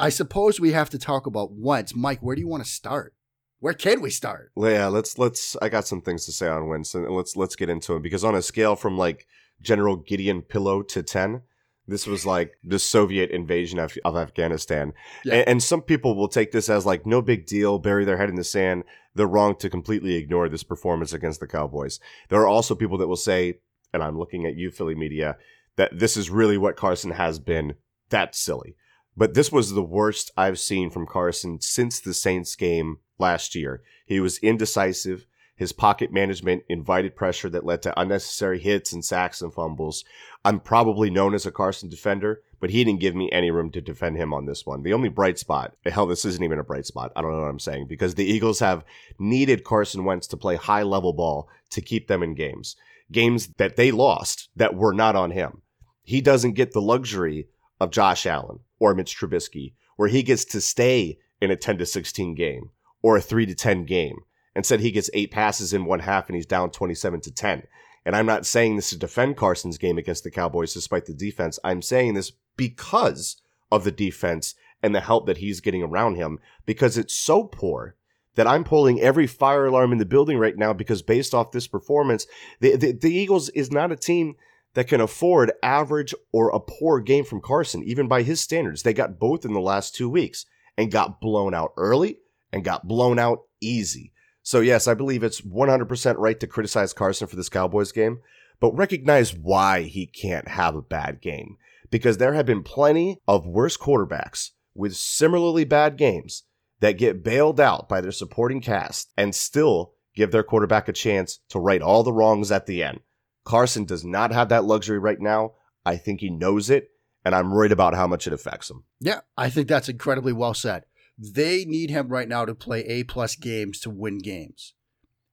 I 0.00 0.08
suppose 0.08 0.58
we 0.58 0.72
have 0.72 0.90
to 0.90 0.98
talk 0.98 1.26
about 1.26 1.52
Wentz. 1.52 1.94
Mike, 1.94 2.20
where 2.20 2.34
do 2.34 2.40
you 2.40 2.48
want 2.48 2.64
to 2.64 2.70
start? 2.70 3.14
Where 3.58 3.74
can 3.74 4.00
we 4.00 4.08
start? 4.08 4.50
Well, 4.54 4.70
yeah, 4.70 4.86
let's 4.86 5.18
let's. 5.18 5.56
I 5.60 5.68
got 5.68 5.86
some 5.86 6.00
things 6.00 6.24
to 6.24 6.32
say 6.32 6.48
on 6.48 6.68
Winston. 6.68 7.04
and 7.04 7.14
Let's 7.14 7.36
let's 7.36 7.56
get 7.56 7.68
into 7.68 7.92
him 7.94 8.00
because 8.00 8.24
on 8.24 8.34
a 8.34 8.40
scale 8.40 8.74
from 8.74 8.96
like 8.96 9.26
General 9.60 9.96
Gideon 9.96 10.40
Pillow 10.40 10.82
to 10.82 11.02
ten, 11.02 11.42
this 11.86 12.06
was 12.06 12.24
like 12.24 12.54
the 12.64 12.78
Soviet 12.78 13.30
invasion 13.30 13.78
of, 13.78 13.98
of 14.02 14.16
Afghanistan. 14.16 14.94
Yeah. 15.24 15.34
And, 15.34 15.48
and 15.48 15.62
some 15.62 15.82
people 15.82 16.16
will 16.16 16.28
take 16.28 16.52
this 16.52 16.70
as 16.70 16.86
like 16.86 17.04
no 17.04 17.20
big 17.20 17.44
deal, 17.44 17.78
bury 17.78 18.06
their 18.06 18.16
head 18.16 18.30
in 18.30 18.36
the 18.36 18.44
sand. 18.44 18.84
They're 19.14 19.26
wrong 19.26 19.56
to 19.56 19.68
completely 19.68 20.14
ignore 20.14 20.48
this 20.48 20.62
performance 20.62 21.12
against 21.12 21.40
the 21.40 21.46
Cowboys. 21.46 22.00
There 22.30 22.40
are 22.40 22.48
also 22.48 22.74
people 22.74 22.96
that 22.98 23.08
will 23.08 23.16
say, 23.16 23.58
and 23.92 24.02
I'm 24.02 24.18
looking 24.18 24.46
at 24.46 24.56
you, 24.56 24.70
Philly 24.70 24.94
media, 24.94 25.36
that 25.76 25.98
this 25.98 26.16
is 26.16 26.30
really 26.30 26.56
what 26.56 26.76
Carson 26.76 27.10
has 27.10 27.38
been. 27.38 27.74
That's 28.08 28.38
silly. 28.38 28.76
But 29.20 29.34
this 29.34 29.52
was 29.52 29.72
the 29.72 29.82
worst 29.82 30.30
I've 30.34 30.58
seen 30.58 30.88
from 30.88 31.06
Carson 31.06 31.60
since 31.60 32.00
the 32.00 32.14
Saints 32.14 32.56
game 32.56 33.00
last 33.18 33.54
year. 33.54 33.82
He 34.06 34.18
was 34.18 34.38
indecisive. 34.38 35.26
His 35.54 35.72
pocket 35.72 36.10
management 36.10 36.62
invited 36.70 37.16
pressure 37.16 37.50
that 37.50 37.66
led 37.66 37.82
to 37.82 38.00
unnecessary 38.00 38.58
hits 38.58 38.94
and 38.94 39.04
sacks 39.04 39.42
and 39.42 39.52
fumbles. 39.52 40.06
I'm 40.42 40.58
probably 40.58 41.10
known 41.10 41.34
as 41.34 41.44
a 41.44 41.52
Carson 41.52 41.90
defender, 41.90 42.40
but 42.60 42.70
he 42.70 42.82
didn't 42.82 43.00
give 43.00 43.14
me 43.14 43.28
any 43.30 43.50
room 43.50 43.70
to 43.72 43.82
defend 43.82 44.16
him 44.16 44.32
on 44.32 44.46
this 44.46 44.64
one. 44.64 44.84
The 44.84 44.94
only 44.94 45.10
bright 45.10 45.38
spot, 45.38 45.74
hell, 45.84 46.06
this 46.06 46.24
isn't 46.24 46.42
even 46.42 46.58
a 46.58 46.64
bright 46.64 46.86
spot. 46.86 47.12
I 47.14 47.20
don't 47.20 47.32
know 47.32 47.42
what 47.42 47.50
I'm 47.50 47.58
saying 47.58 47.88
because 47.88 48.14
the 48.14 48.24
Eagles 48.24 48.60
have 48.60 48.86
needed 49.18 49.64
Carson 49.64 50.06
Wentz 50.06 50.28
to 50.28 50.38
play 50.38 50.56
high 50.56 50.82
level 50.82 51.12
ball 51.12 51.46
to 51.72 51.82
keep 51.82 52.08
them 52.08 52.22
in 52.22 52.34
games. 52.34 52.74
Games 53.12 53.48
that 53.58 53.76
they 53.76 53.90
lost 53.90 54.48
that 54.56 54.74
were 54.74 54.94
not 54.94 55.14
on 55.14 55.32
him. 55.32 55.60
He 56.04 56.22
doesn't 56.22 56.54
get 56.54 56.72
the 56.72 56.80
luxury 56.80 57.48
of 57.80 57.90
Josh 57.90 58.26
Allen 58.26 58.60
or 58.78 58.94
Mitch 58.94 59.16
Trubisky, 59.18 59.72
where 59.96 60.08
he 60.08 60.22
gets 60.22 60.44
to 60.46 60.60
stay 60.60 61.18
in 61.40 61.50
a 61.50 61.56
10 61.56 61.78
to 61.78 61.86
16 61.86 62.34
game 62.34 62.70
or 63.02 63.16
a 63.16 63.20
3 63.20 63.46
to 63.46 63.54
10 63.54 63.84
game. 63.84 64.18
and 64.54 64.66
said 64.66 64.80
he 64.80 64.90
gets 64.90 65.10
eight 65.14 65.30
passes 65.30 65.72
in 65.72 65.84
one 65.84 66.00
half 66.00 66.28
and 66.28 66.34
he's 66.36 66.46
down 66.46 66.70
27 66.70 67.20
to 67.20 67.30
10. 67.32 67.62
And 68.04 68.16
I'm 68.16 68.26
not 68.26 68.46
saying 68.46 68.76
this 68.76 68.90
to 68.90 68.98
defend 68.98 69.36
Carson's 69.36 69.78
game 69.78 69.96
against 69.96 70.24
the 70.24 70.30
Cowboys 70.30 70.74
despite 70.74 71.06
the 71.06 71.14
defense. 71.14 71.58
I'm 71.62 71.82
saying 71.82 72.14
this 72.14 72.32
because 72.56 73.40
of 73.70 73.84
the 73.84 73.92
defense 73.92 74.54
and 74.82 74.94
the 74.94 75.00
help 75.00 75.26
that 75.26 75.38
he's 75.38 75.60
getting 75.60 75.82
around 75.82 76.16
him 76.16 76.40
because 76.66 76.98
it's 76.98 77.14
so 77.14 77.44
poor 77.44 77.94
that 78.34 78.46
I'm 78.46 78.64
pulling 78.64 79.00
every 79.00 79.26
fire 79.26 79.66
alarm 79.66 79.92
in 79.92 79.98
the 79.98 80.04
building 80.04 80.38
right 80.38 80.56
now 80.56 80.72
because 80.72 81.02
based 81.02 81.34
off 81.34 81.52
this 81.52 81.66
performance, 81.66 82.26
the, 82.60 82.76
the, 82.76 82.92
the 82.92 83.12
Eagles 83.12 83.50
is 83.50 83.70
not 83.70 83.92
a 83.92 83.96
team 83.96 84.36
that 84.74 84.88
can 84.88 85.00
afford 85.00 85.52
average 85.62 86.14
or 86.32 86.50
a 86.50 86.60
poor 86.60 87.00
game 87.00 87.24
from 87.24 87.40
Carson, 87.40 87.82
even 87.82 88.08
by 88.08 88.22
his 88.22 88.40
standards. 88.40 88.82
They 88.82 88.94
got 88.94 89.18
both 89.18 89.44
in 89.44 89.52
the 89.52 89.60
last 89.60 89.94
two 89.94 90.08
weeks 90.08 90.46
and 90.76 90.92
got 90.92 91.20
blown 91.20 91.54
out 91.54 91.72
early 91.76 92.18
and 92.52 92.64
got 92.64 92.86
blown 92.86 93.18
out 93.18 93.40
easy. 93.60 94.12
So, 94.42 94.60
yes, 94.60 94.86
I 94.86 94.94
believe 94.94 95.22
it's 95.22 95.42
100% 95.42 96.14
right 96.18 96.40
to 96.40 96.46
criticize 96.46 96.92
Carson 96.92 97.26
for 97.26 97.36
this 97.36 97.48
Cowboys 97.48 97.92
game, 97.92 98.20
but 98.58 98.76
recognize 98.76 99.34
why 99.34 99.82
he 99.82 100.06
can't 100.06 100.48
have 100.48 100.74
a 100.74 100.82
bad 100.82 101.20
game. 101.20 101.56
Because 101.90 102.18
there 102.18 102.34
have 102.34 102.46
been 102.46 102.62
plenty 102.62 103.18
of 103.26 103.46
worse 103.46 103.76
quarterbacks 103.76 104.50
with 104.74 104.94
similarly 104.94 105.64
bad 105.64 105.96
games 105.96 106.44
that 106.78 106.92
get 106.92 107.24
bailed 107.24 107.60
out 107.60 107.88
by 107.88 108.00
their 108.00 108.12
supporting 108.12 108.60
cast 108.60 109.12
and 109.16 109.34
still 109.34 109.92
give 110.14 110.30
their 110.30 110.42
quarterback 110.42 110.88
a 110.88 110.92
chance 110.92 111.40
to 111.48 111.58
right 111.58 111.82
all 111.82 112.02
the 112.02 112.12
wrongs 112.12 112.50
at 112.50 112.66
the 112.66 112.82
end. 112.82 113.00
Carson 113.44 113.84
does 113.84 114.04
not 114.04 114.32
have 114.32 114.48
that 114.50 114.64
luxury 114.64 114.98
right 114.98 115.20
now. 115.20 115.52
I 115.84 115.96
think 115.96 116.20
he 116.20 116.30
knows 116.30 116.70
it, 116.70 116.90
and 117.24 117.34
I'm 117.34 117.50
worried 117.50 117.72
about 117.72 117.94
how 117.94 118.06
much 118.06 118.26
it 118.26 118.32
affects 118.32 118.70
him. 118.70 118.84
Yeah, 119.00 119.20
I 119.36 119.50
think 119.50 119.68
that's 119.68 119.88
incredibly 119.88 120.32
well 120.32 120.54
said. 120.54 120.84
They 121.18 121.64
need 121.64 121.90
him 121.90 122.08
right 122.08 122.28
now 122.28 122.44
to 122.44 122.54
play 122.54 122.80
A 122.86 123.04
plus 123.04 123.36
games 123.36 123.80
to 123.80 123.90
win 123.90 124.18
games. 124.18 124.74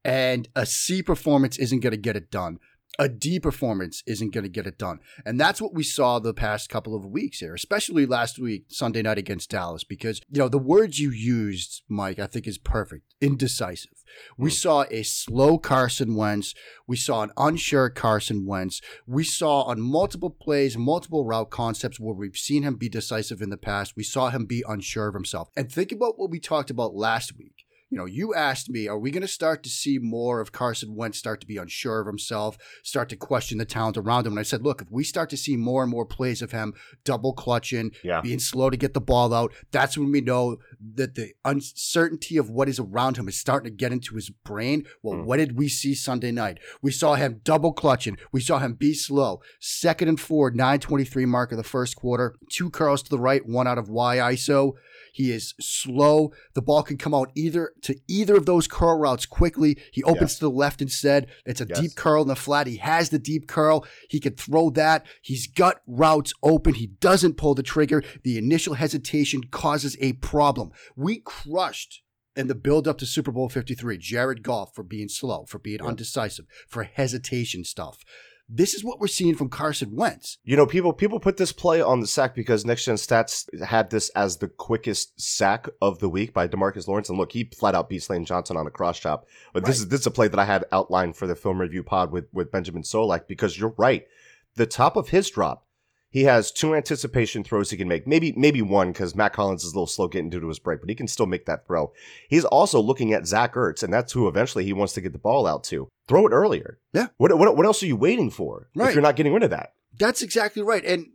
And 0.04 0.48
a 0.56 0.66
C 0.66 1.04
performance 1.04 1.58
isn't 1.58 1.82
going 1.82 1.92
to 1.92 1.98
get 1.98 2.16
it 2.16 2.32
done. 2.32 2.60
A 3.00 3.08
D 3.08 3.40
performance 3.40 4.02
isn't 4.08 4.34
going 4.34 4.44
to 4.44 4.50
get 4.50 4.66
it 4.66 4.80
done. 4.80 5.00
And 5.26 5.40
that's 5.40 5.62
what 5.62 5.74
we 5.74 5.84
saw 5.84 6.18
the 6.18 6.34
past 6.34 6.70
couple 6.70 6.96
of 6.96 7.06
weeks 7.06 7.40
here, 7.40 7.54
especially 7.54 8.08
last 8.08 8.40
week, 8.40 8.66
Sunday 8.70 9.04
night 9.04 9.20
against 9.20 9.52
Dallas, 9.52 9.84
because, 9.84 10.20
you 10.32 10.40
know, 10.40 10.50
the 10.50 10.58
words 10.58 11.00
you 11.00 11.12
used, 11.12 11.84
Mike, 11.88 12.18
I 12.18 12.26
think 12.26 12.48
is 12.48 12.58
perfect 12.58 13.14
indecisive. 13.22 14.04
We 14.36 14.50
Mm. 14.50 14.54
saw 14.54 14.86
a 14.90 15.04
slow 15.04 15.60
Carson 15.60 16.16
Wentz. 16.16 16.56
We 16.88 16.98
saw 16.98 17.22
an 17.22 17.32
unsure 17.38 17.90
Carson 17.90 18.46
Wentz. 18.46 18.82
We 19.06 19.24
saw 19.24 19.64
on 19.64 19.80
multiple 19.80 20.32
plays, 20.32 20.76
multiple 20.76 21.24
route 21.24 21.52
concepts 21.52 22.00
where 22.00 22.16
we've 22.16 22.36
seen 22.38 22.64
him 22.64 22.78
be 22.78 22.90
decisive 22.90 23.42
in 23.42 23.52
the 23.52 23.58
past. 23.58 23.96
We 23.96 24.04
saw 24.04 24.30
him 24.30 24.46
be 24.46 24.64
unsure 24.68 25.08
of 25.08 25.14
himself. 25.14 25.50
And 25.56 25.72
think 25.72 25.92
about 25.92 26.18
what 26.18 26.32
we 26.32 26.40
talked 26.40 26.72
about 26.72 26.96
last 26.96 27.38
week. 27.38 27.66
You 27.90 27.98
know, 27.98 28.06
you 28.06 28.34
asked 28.34 28.70
me, 28.70 28.90
are 28.90 29.00
we 29.00 29.12
going 29.12 29.22
to 29.22 29.28
start 29.30 29.64
to 29.64 29.70
see 29.70 29.98
more 29.98 30.42
of 30.42 30.52
Carson 30.52 30.94
Wentz 30.96 31.18
start 31.18 31.40
to 31.40 31.48
be 31.48 31.56
unsure 31.56 32.02
of 32.02 32.08
himself, 32.08 32.58
start 32.84 33.08
to 33.10 33.16
question 33.16 33.60
the 33.60 33.66
talent 33.66 33.96
around 33.96 34.26
him? 34.26 34.34
And 34.34 34.40
I 34.40 34.44
said, 34.44 34.62
look, 34.62 34.82
if 34.82 34.92
we 34.92 35.06
start 35.06 35.30
to 35.30 35.38
see 35.38 35.56
more 35.56 35.84
and 35.84 35.90
more 35.92 36.06
plays 36.06 36.42
of 36.42 36.52
him 36.52 36.74
double 37.06 37.32
clutching, 37.32 37.92
Yeah. 38.04 38.20
being 38.20 38.40
slow 38.40 38.70
to 38.70 38.76
get 38.76 38.94
the 38.94 39.00
ball 39.00 39.34
out, 39.34 39.54
that's 39.72 39.98
when 39.98 40.12
we 40.12 40.20
know 40.20 40.58
that 40.96 41.16
the 41.16 41.32
uncertainty 41.46 42.36
of 42.36 42.50
what 42.50 42.68
is 42.68 42.78
around 42.78 43.16
him 43.16 43.30
is 43.30 43.40
starting 43.40 43.72
to 43.72 43.76
get 43.78 43.94
into 43.94 44.16
his 44.16 44.30
brain. 44.30 44.86
Well, 45.02 45.20
Mm. 45.20 45.26
what 45.26 45.38
did 45.38 45.58
we 45.58 45.70
see 45.70 45.96
Sunday 45.96 46.32
night? 46.32 46.58
We 46.82 46.92
saw 46.92 47.16
him 47.16 47.40
double 47.46 47.72
clutching. 47.72 48.18
We 48.34 48.42
saw 48.42 48.60
him 48.60 48.74
be 48.74 48.94
slow. 48.94 49.40
Second 49.62 50.10
and 50.10 50.20
four, 50.20 50.52
923 50.52 51.26
mark 51.26 51.52
of 51.54 51.58
the 51.58 51.64
first 51.64 51.96
quarter. 51.96 52.36
Two 52.52 52.70
curls 52.70 53.02
to 53.04 53.10
the 53.10 53.20
right, 53.20 53.46
one 53.48 53.66
out 53.66 53.78
of 53.78 53.88
Y 53.88 54.18
ISO. 54.18 54.74
He 55.14 55.32
is 55.32 55.54
slow. 55.60 56.32
The 56.54 56.62
ball 56.62 56.84
can 56.84 56.98
come 56.98 57.14
out 57.14 57.32
either 57.36 57.74
to 57.84 57.96
either 58.08 58.36
of 58.36 58.46
those 58.46 58.68
curl 58.68 58.98
routes 59.00 59.26
quickly. 59.26 59.78
He 59.92 60.04
opens 60.04 60.34
Yeah. 60.34 60.40
to 60.40 60.46
the 60.46 60.52
left 60.52 60.82
instead. 60.82 61.28
It's 61.46 61.62
a 61.62 61.66
Yes. 61.68 61.80
deep 61.80 61.96
curl 61.96 62.22
in 62.22 62.28
the 62.28 62.36
flat. 62.36 62.68
He 62.68 62.78
has 62.78 63.10
the 63.10 63.20
deep 63.20 63.48
curl. 63.48 63.86
He 64.10 64.20
can 64.20 64.36
throw 64.36 64.70
that. 64.72 65.06
He's 65.22 65.48
got 65.48 65.82
routes 65.88 66.34
open. 66.44 66.76
He 66.76 66.88
doesn't 66.88 67.38
pull 67.38 67.56
the 67.56 67.64
trigger. 67.64 68.04
The 68.24 68.38
initial 68.38 68.76
hesitation 68.76 69.44
causes 69.52 69.98
a 70.00 70.14
problem. 70.14 70.72
We 70.96 71.20
crushed 71.20 72.04
in 72.36 72.48
the 72.48 72.56
build 72.56 72.88
up 72.88 73.00
to 73.00 73.06
Super 73.06 73.32
Bowl 73.32 73.50
53 73.50 73.98
Jared 73.98 74.44
Goff 74.44 74.76
for 74.76 74.84
being 74.84 75.10
slow, 75.10 75.46
for 75.48 75.58
being 75.58 75.80
Yeah. 75.82 75.88
undecisive, 75.88 76.46
for 76.68 76.84
hesitation 76.84 77.64
stuff. 77.64 78.04
This 78.50 78.74
is 78.74 78.84
what 78.84 79.00
we're 79.00 79.08
seeing 79.08 79.36
from 79.36 79.50
Carson 79.50 79.94
Wentz. 79.94 80.38
You 80.46 80.56
know, 80.56 80.66
people 80.66 80.94
people 80.94 81.20
put 81.20 81.36
this 81.36 81.52
play 81.52 81.82
on 81.82 82.00
the 82.00 82.08
sack 82.08 82.34
because 82.34 82.66
Next 82.66 82.86
Gen 82.86 82.96
Stats 82.96 83.46
had 83.62 83.90
this 83.90 84.08
as 84.10 84.38
the 84.38 84.48
quickest 84.48 85.20
sack 85.20 85.68
of 85.82 86.00
the 86.00 86.08
week 86.08 86.34
by 86.34 86.48
DeMarcus 86.48 86.88
Lawrence, 86.88 87.10
and 87.10 87.18
look, 87.18 87.34
he 87.34 87.44
flat 87.44 87.76
out 87.76 87.90
beat 87.90 88.10
Lane 88.10 88.24
Johnson 88.24 88.56
on 88.56 88.66
a 88.66 88.72
cross 88.72 89.00
chop. 89.00 89.28
But 89.52 89.66
this 89.66 89.80
is 89.80 89.90
this 89.90 90.02
is 90.02 90.08
a 90.08 90.12
play 90.12 90.30
that 90.30 90.40
I 90.40 90.46
had 90.46 90.64
outlined 90.72 91.18
for 91.18 91.28
the 91.28 91.36
film 91.36 91.60
review 91.60 91.84
pod 91.84 92.12
with 92.12 92.28
with 92.32 92.52
Benjamin 92.52 92.84
Solak 92.84 93.28
because 93.28 93.60
you're 93.60 93.76
right. 93.78 94.08
The 94.56 94.66
top 94.66 94.96
of 94.96 95.10
his 95.10 95.30
drop, 95.30 95.67
he 96.10 96.24
has 96.24 96.52
two 96.52 96.74
anticipation 96.76 97.44
throws 97.44 97.70
he 97.70 97.78
can 97.78 97.88
make. 97.88 98.08
Maybe 98.08 98.34
maybe 98.38 98.62
one 98.62 98.92
because 98.92 99.16
Mack 99.16 99.36
Hollins 99.36 99.64
is 99.64 99.74
a 99.74 99.76
little 99.76 99.88
slow 99.88 100.08
getting 100.08 100.30
due 100.30 100.40
to 100.40 100.48
his 100.48 100.60
break, 100.60 100.80
but 100.80 100.90
he 100.90 100.96
can 100.96 101.08
still 101.08 101.26
make 101.26 101.46
that 101.46 101.66
throw. 101.68 101.92
He's 102.30 102.46
also 102.46 102.80
looking 102.82 103.14
at 103.14 103.28
Zach 103.28 103.54
Ertz, 103.56 103.84
and 103.84 103.94
that's 103.94 104.14
who 104.14 104.28
eventually 104.28 104.64
he 104.64 104.74
wants 104.74 104.94
to 104.94 105.02
get 105.02 105.14
the 105.14 105.20
ball 105.20 105.46
out 105.48 105.64
to. 105.66 105.90
Throw 106.08 106.26
it 106.26 106.32
earlier. 106.32 106.80
Yeah. 106.94 107.08
What 107.18 107.38
what, 107.38 107.58
what 107.58 107.66
else 107.66 107.84
are 107.84 107.88
you 107.88 107.98
waiting 107.98 108.30
for 108.32 108.70
Right. 108.76 108.90
if 108.90 108.96
you're 108.96 109.02
not 109.02 109.16
getting 109.16 109.34
rid 109.34 109.44
of 109.44 109.50
that? 109.50 109.74
That's 110.00 110.22
exactly 110.22 110.62
right. 110.62 110.86
And 110.86 111.08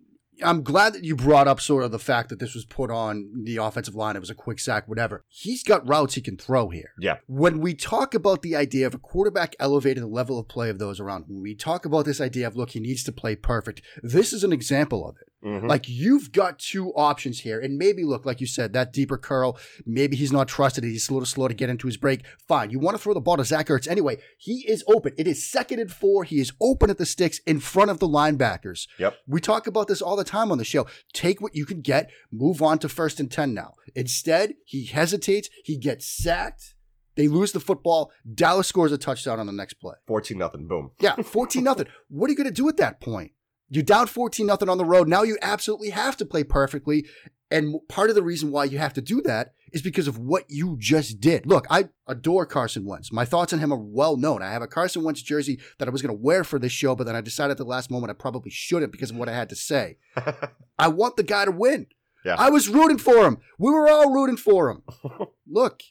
I'm 0.43 0.63
glad 0.63 0.95
that 0.95 1.05
you 1.05 1.15
brought 1.15 1.49
up 1.49 1.61
sort 1.61 1.85
of 1.85 1.91
the 1.91 1.99
fact 1.99 2.29
that 2.31 2.39
this 2.39 2.55
was 2.55 2.65
put 2.65 2.91
on 2.91 3.45
the 3.45 3.59
offensive 3.59 3.95
line. 3.95 4.17
It 4.17 4.21
was 4.21 4.31
a 4.31 4.35
quick 4.35 4.59
sack, 4.59 4.89
whatever. 4.89 5.25
He's 5.29 5.63
got 5.63 5.87
routes 5.87 6.15
he 6.15 6.21
can 6.21 6.37
throw 6.37 6.71
here. 6.71 6.93
Yeah. 6.99 7.17
When 7.27 7.61
we 7.61 7.75
talk 7.75 8.15
about 8.15 8.43
the 8.43 8.57
idea 8.57 8.87
of 8.87 8.95
a 8.95 8.99
quarterback 8.99 9.55
elevating 9.61 10.03
the 10.03 10.09
level 10.09 10.39
of 10.39 10.49
play 10.49 10.71
of 10.71 10.79
those 10.79 11.01
around, 11.01 11.27
when 11.29 11.43
we 11.43 11.55
talk 11.55 11.85
about 11.85 12.05
this 12.05 12.21
idea 12.21 12.47
of, 12.47 12.57
look, 12.57 12.71
he 12.71 12.81
needs 12.81 13.05
to 13.05 13.13
play 13.13 13.37
perfect, 13.37 13.83
this 14.03 14.33
is 14.33 14.43
an 14.43 14.53
example 14.53 15.07
of 15.07 15.17
it. 15.21 15.32
Mhm. 15.45 15.69
Like 15.69 15.89
you've 15.89 16.31
got 16.33 16.59
two 16.59 16.91
options 16.95 17.41
here, 17.41 17.59
and 17.59 17.77
maybe 17.77 18.05
look, 18.05 18.25
like 18.25 18.41
you 18.41 18.47
said, 18.47 18.73
that 18.75 18.93
deeper 18.93 19.19
curl. 19.19 19.59
Maybe 19.85 20.17
he's 20.17 20.31
not 20.33 20.47
trusted. 20.49 20.85
He's 20.85 21.09
a 21.09 21.13
little 21.13 21.27
slow 21.27 21.49
to 21.49 21.55
get 21.55 21.69
into 21.69 21.87
his 21.89 21.97
break. 21.97 22.23
Fine, 22.47 22.71
you 22.71 22.79
want 22.79 22.97
to 22.97 23.03
throw 23.03 23.13
the 23.15 23.21
ball 23.21 23.37
to 23.37 23.45
Zach 23.45 23.67
Ertz 23.67 23.89
anyway. 23.89 24.19
He 24.39 24.65
is 24.69 24.85
open. 24.87 25.13
It 25.19 25.27
is 25.27 25.45
second 25.51 25.81
and 25.81 25.91
four. 25.91 26.25
He 26.25 26.39
is 26.41 26.53
open 26.61 26.91
at 26.91 26.99
the 26.99 27.07
sticks 27.07 27.41
in 27.47 27.59
front 27.61 27.91
of 27.91 27.99
the 27.99 28.07
linebackers. 28.09 28.87
Yep. 28.99 29.17
We 29.27 29.41
talk 29.41 29.67
about 29.67 29.89
this 29.89 30.01
all 30.01 30.17
the 30.17 30.25
time 30.25 30.53
on 30.53 30.59
the 30.59 30.65
show. 30.65 30.87
Take 31.13 31.41
what 31.41 31.57
you 31.57 31.67
can 31.67 31.81
get. 31.81 32.11
Move 32.31 32.63
on 32.63 32.79
to 32.79 32.89
first 32.89 33.19
and 33.19 33.31
ten 33.31 33.53
now. 33.53 33.75
Instead, 33.97 34.55
he 34.65 34.85
hesitates. 34.87 35.49
He 35.65 35.77
gets 35.77 36.07
sacked. 36.07 36.75
They 37.15 37.29
lose 37.29 37.53
the 37.53 37.61
football. 37.61 38.11
Dallas 38.35 38.69
scores 38.69 38.91
a 38.93 38.97
touchdown 38.97 39.39
on 39.39 39.47
the 39.47 39.53
next 39.53 39.75
play. 39.75 39.95
14 40.07 40.39
nothing. 40.39 40.67
Boom. 40.67 40.93
Yeah, 40.99 41.17
14 41.17 41.63
nothing. 41.65 41.89
What 42.09 42.29
are 42.29 42.31
you 42.31 42.37
going 42.37 42.49
to 42.49 42.53
do 42.55 42.69
at 42.71 42.79
that 42.79 43.01
point? 43.01 43.33
You're 43.73 43.83
down 43.83 44.07
14 44.07 44.47
nothing 44.47 44.69
on 44.69 44.77
the 44.77 44.85
road. 44.85 45.09
Now 45.09 45.23
you 45.23 45.39
absolutely 45.41 45.91
have 45.91 46.15
to 46.19 46.27
play 46.27 46.45
perfectly. 46.45 47.07
And 47.51 47.77
part 47.89 48.11
of 48.11 48.15
the 48.15 48.23
reason 48.23 48.51
why 48.51 48.65
you 48.65 48.77
have 48.77 48.93
to 48.95 49.01
do 49.01 49.23
that 49.23 49.55
is 49.73 49.81
because 49.81 50.07
of 50.07 50.19
what 50.19 50.45
you 50.49 50.77
just 50.79 51.21
did. 51.21 51.47
Look, 51.47 51.67
I 51.71 51.89
adore 52.07 52.45
Carson 52.45 52.85
Wentz. 52.85 53.11
My 53.11 53.25
thoughts 53.25 53.51
on 53.55 53.61
him 53.61 53.73
are 53.73 53.79
well 53.79 54.19
known. 54.19 54.43
I 54.43 54.53
have 54.53 54.61
a 54.61 54.67
Carson 54.67 55.03
Wentz 55.03 55.23
jersey 55.23 55.59
that 55.79 55.89
I 55.89 55.91
was 55.91 56.03
going 56.03 56.15
to 56.15 56.23
wear 56.23 56.45
for 56.45 56.59
this 56.59 56.73
show, 56.73 56.95
but 56.95 57.05
then 57.05 57.17
I 57.17 57.23
decided 57.23 57.53
at 57.53 57.57
the 57.57 57.65
last 57.65 57.91
moment 57.91 58.11
I 58.11 58.15
probably 58.15 58.51
shouldn't 58.51 58.93
because 58.93 59.11
of 59.11 59.17
what 59.17 59.31
I 59.31 59.33
had 59.33 59.49
to 59.49 59.57
say. 59.57 59.97
I 60.79 60.89
want 60.89 61.17
the 61.17 61.23
guy 61.23 61.47
to 61.47 61.51
win. 61.51 61.87
Yeah. 62.27 62.37
I 62.39 62.51
was 62.51 62.69
rooting 62.69 62.99
for 62.99 63.27
him. 63.27 63.39
We 63.59 63.71
were 63.71 63.89
all 63.89 64.13
rooting 64.13 64.37
for 64.37 64.71
him. 64.71 64.83
Look, 65.49 65.83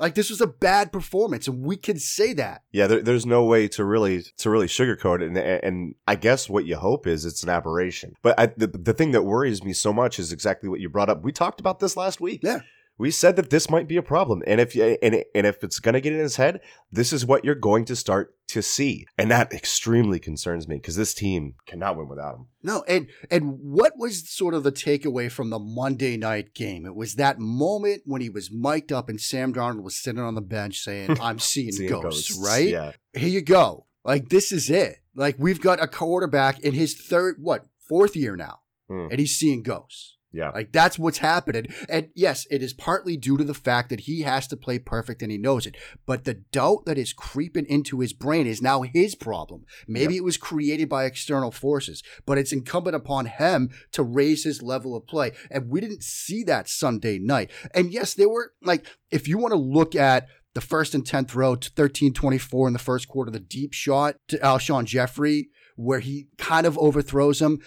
like 0.00 0.14
this 0.14 0.30
was 0.30 0.40
a 0.40 0.46
bad 0.46 0.92
performance, 0.92 1.46
and 1.46 1.62
we 1.62 1.76
can 1.76 1.98
say 1.98 2.32
that. 2.34 2.62
yeah, 2.72 2.86
there, 2.86 3.02
there's 3.02 3.26
no 3.26 3.44
way 3.44 3.68
to 3.68 3.84
really 3.84 4.22
to 4.38 4.50
really 4.50 4.66
sugarcoat 4.66 5.20
it, 5.20 5.28
and, 5.28 5.38
and 5.38 5.94
I 6.08 6.16
guess 6.16 6.48
what 6.48 6.64
you 6.64 6.76
hope 6.76 7.06
is 7.06 7.24
it's 7.24 7.42
an 7.42 7.50
aberration. 7.50 8.14
But 8.22 8.40
I, 8.40 8.46
the 8.46 8.66
the 8.66 8.94
thing 8.94 9.12
that 9.12 9.22
worries 9.22 9.62
me 9.62 9.72
so 9.72 9.92
much 9.92 10.18
is 10.18 10.32
exactly 10.32 10.68
what 10.68 10.80
you 10.80 10.88
brought 10.88 11.10
up. 11.10 11.22
We 11.22 11.32
talked 11.32 11.60
about 11.60 11.78
this 11.80 11.96
last 11.96 12.20
week. 12.20 12.40
Yeah. 12.42 12.60
We 13.00 13.10
said 13.10 13.36
that 13.36 13.48
this 13.48 13.70
might 13.70 13.88
be 13.88 13.96
a 13.96 14.02
problem, 14.02 14.42
and 14.46 14.60
if 14.60 14.74
and 14.74 15.24
and 15.34 15.46
if 15.46 15.64
it's 15.64 15.80
going 15.80 15.94
to 15.94 16.02
get 16.02 16.12
in 16.12 16.18
his 16.18 16.36
head, 16.36 16.60
this 16.92 17.14
is 17.14 17.24
what 17.24 17.46
you're 17.46 17.54
going 17.54 17.86
to 17.86 17.96
start 17.96 18.34
to 18.48 18.60
see, 18.62 19.06
and 19.16 19.30
that 19.30 19.54
extremely 19.54 20.18
concerns 20.18 20.68
me 20.68 20.76
because 20.76 20.96
this 20.96 21.14
team 21.14 21.54
cannot 21.66 21.96
win 21.96 22.08
without 22.08 22.34
him. 22.34 22.46
No, 22.62 22.84
and 22.86 23.08
and 23.30 23.58
what 23.58 23.94
was 23.96 24.28
sort 24.30 24.52
of 24.52 24.64
the 24.64 24.70
takeaway 24.70 25.32
from 25.32 25.48
the 25.48 25.58
Monday 25.58 26.18
night 26.18 26.52
game? 26.52 26.84
It 26.84 26.94
was 26.94 27.14
that 27.14 27.38
moment 27.38 28.02
when 28.04 28.20
he 28.20 28.28
was 28.28 28.50
mic'd 28.52 28.92
up 28.92 29.08
and 29.08 29.18
Sam 29.18 29.54
Darnold 29.54 29.82
was 29.82 29.96
sitting 29.96 30.20
on 30.20 30.34
the 30.34 30.42
bench 30.42 30.80
saying, 30.80 31.16
"I'm 31.22 31.38
seeing, 31.50 31.72
Seeing 31.72 31.90
ghosts," 31.90 32.38
right? 32.38 32.68
Yeah. 32.68 32.92
Here 33.14 33.28
you 33.30 33.40
go. 33.40 33.86
Like 34.04 34.28
this 34.28 34.52
is 34.52 34.68
it. 34.68 34.98
Like 35.14 35.36
we've 35.38 35.62
got 35.62 35.82
a 35.82 35.88
quarterback 35.88 36.60
in 36.60 36.74
his 36.74 37.00
third, 37.00 37.36
what, 37.40 37.64
fourth 37.88 38.14
year 38.14 38.36
now, 38.36 38.60
Hmm. 38.88 39.06
and 39.10 39.18
he's 39.18 39.38
seeing 39.38 39.62
ghosts. 39.62 40.18
Yeah. 40.32 40.50
Like 40.50 40.70
that's 40.72 40.98
what's 40.98 41.18
happening. 41.18 41.66
And 41.88 42.08
yes, 42.14 42.46
it 42.50 42.62
is 42.62 42.72
partly 42.72 43.16
due 43.16 43.36
to 43.36 43.44
the 43.44 43.54
fact 43.54 43.88
that 43.90 44.00
he 44.00 44.22
has 44.22 44.46
to 44.48 44.56
play 44.56 44.78
perfect 44.78 45.22
and 45.22 45.32
he 45.32 45.38
knows 45.38 45.66
it. 45.66 45.76
But 46.06 46.24
the 46.24 46.34
doubt 46.34 46.84
that 46.86 46.98
is 46.98 47.12
creeping 47.12 47.66
into 47.66 48.00
his 48.00 48.12
brain 48.12 48.46
is 48.46 48.62
now 48.62 48.82
his 48.82 49.14
problem. 49.14 49.64
Maybe 49.88 50.16
it 50.16 50.24
was 50.24 50.36
created 50.36 50.88
by 50.88 51.04
external 51.04 51.50
forces, 51.50 52.02
but 52.26 52.38
it's 52.38 52.52
incumbent 52.52 52.94
upon 52.94 53.26
him 53.26 53.70
to 53.92 54.02
raise 54.02 54.44
his 54.44 54.62
level 54.62 54.94
of 54.94 55.06
play. 55.06 55.32
And 55.50 55.68
we 55.68 55.80
didn't 55.80 56.04
see 56.04 56.44
that 56.44 56.68
Sunday 56.68 57.18
night. 57.18 57.50
And 57.74 57.92
yes, 57.92 58.14
there 58.14 58.28
were 58.28 58.52
like, 58.62 58.86
if 59.10 59.26
you 59.26 59.36
want 59.36 59.52
to 59.52 59.58
look 59.58 59.96
at 59.96 60.28
the 60.54 60.60
first 60.60 60.94
and 60.94 61.04
10th 61.04 61.34
row 61.34 61.56
to 61.56 61.70
13 61.70 62.12
24 62.12 62.68
in 62.68 62.72
the 62.72 62.78
first 62.78 63.08
quarter, 63.08 63.30
the 63.30 63.40
deep 63.40 63.72
shot 63.72 64.16
to 64.28 64.38
Alshon 64.38 64.84
Jeffery, 64.84 65.50
where 65.76 66.00
he 66.00 66.28
kind 66.38 66.66
of 66.66 66.78
overthrows 66.78 67.40
him. 67.40 67.60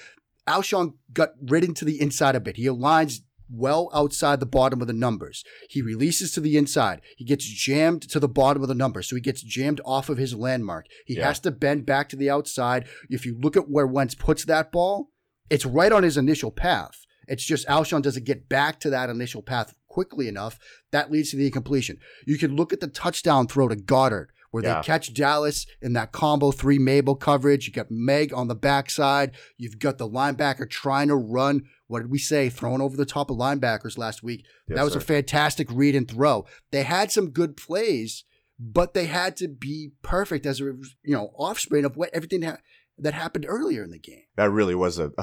Alshon 0.47 0.93
got 1.13 1.29
ridden 1.41 1.73
to 1.75 1.85
the 1.85 2.00
inside 2.01 2.35
a 2.35 2.39
bit. 2.39 2.57
He 2.57 2.65
aligns 2.65 3.21
well 3.50 3.89
outside 3.93 4.39
the 4.39 4.45
bottom 4.45 4.81
of 4.81 4.88
the 4.88 4.93
numbers. 4.93 5.43
He 5.69 5.81
releases 5.81 6.31
to 6.31 6.41
the 6.41 6.57
inside. 6.57 7.01
He 7.17 7.25
gets 7.25 7.45
jammed 7.45 8.01
to 8.09 8.19
the 8.19 8.27
bottom 8.27 8.63
of 8.63 8.69
the 8.69 8.75
numbers. 8.75 9.07
So 9.07 9.15
he 9.15 9.21
gets 9.21 9.41
jammed 9.43 9.79
off 9.85 10.09
of 10.09 10.17
his 10.17 10.33
landmark. 10.33 10.88
He 11.05 11.17
Yeah. 11.17 11.27
has 11.27 11.39
to 11.41 11.51
bend 11.51 11.85
back 11.85 12.09
to 12.09 12.15
the 12.15 12.29
outside. 12.29 12.88
If 13.09 13.25
you 13.25 13.38
look 13.39 13.55
at 13.55 13.69
where 13.69 13.85
Wentz 13.88 14.15
puts 14.15 14.45
that 14.45 14.71
ball, 14.71 15.12
it's 15.50 15.65
right 15.65 15.91
on 15.91 16.03
his 16.03 16.17
initial 16.17 16.51
path. 16.51 17.05
It's 17.27 17.45
just 17.45 17.67
Alshon 17.67 18.01
doesn't 18.01 18.25
get 18.25 18.50
back 18.50 18.79
to 18.81 18.89
that 18.89 19.09
initial 19.09 19.41
path 19.41 19.73
quickly 19.88 20.27
enough. 20.27 20.57
That 20.91 21.12
leads 21.12 21.31
to 21.31 21.38
the 21.38 21.45
incompletion. 21.45 22.00
You 22.25 22.38
can 22.38 22.55
look 22.55 22.73
at 22.73 22.79
the 22.79 22.88
touchdown 22.88 23.47
throw 23.47 23.67
to 23.67 23.75
Goedert 23.75 24.27
where 24.53 24.63
Yeah. 24.63 24.81
they 24.81 24.86
catch 24.86 25.12
Dallas 25.15 25.65
in 25.81 25.93
that 25.93 26.12
combo 26.12 26.51
three 26.51 26.77
Mabel 26.77 27.15
coverage. 27.15 27.65
You 27.65 27.74
got 27.74 27.89
Meg 27.89 28.31
on 28.31 28.48
the 28.48 28.53
backside. 28.55 29.31
You've 29.57 29.79
got 29.79 29.98
the 29.98 30.07
linebacker 30.07 30.69
trying 30.69 31.07
to 31.07 31.15
run. 31.15 31.63
What 31.88 32.01
did 32.03 32.12
we 32.12 32.19
say? 32.19 32.50
Throwing 32.50 32.79
over 32.79 32.95
the 32.95 33.03
top 33.05 33.31
of 33.31 33.38
linebackers 33.38 33.98
last 33.98 34.22
week. 34.22 34.45
Yes, 34.67 34.77
that 34.77 34.83
was 34.83 34.93
sir. 34.93 35.00
a 35.00 35.01
fantastic 35.01 35.67
read 35.72 35.95
and 35.95 36.07
throw. 36.07 36.45
They 36.72 36.83
had 36.83 37.12
some 37.12 37.31
good 37.31 37.57
plays, 37.57 38.25
but 38.60 38.93
they 38.93 39.05
had 39.07 39.36
to 39.38 39.48
be 39.48 39.93
perfect 40.03 40.45
as 40.45 40.62
a 40.62 40.65
you 40.65 41.15
know 41.15 41.31
offspring 41.36 41.83
of 41.83 41.98
what 41.98 42.12
everything 42.13 42.43
ha- 42.43 42.57
that 43.00 43.13
happened 43.13 43.45
earlier 43.47 43.83
in 43.83 43.89
the 43.89 43.97
game. 44.00 44.23
That 44.35 44.51
really 44.51 44.75
was 44.75 45.00
a, 45.00 45.12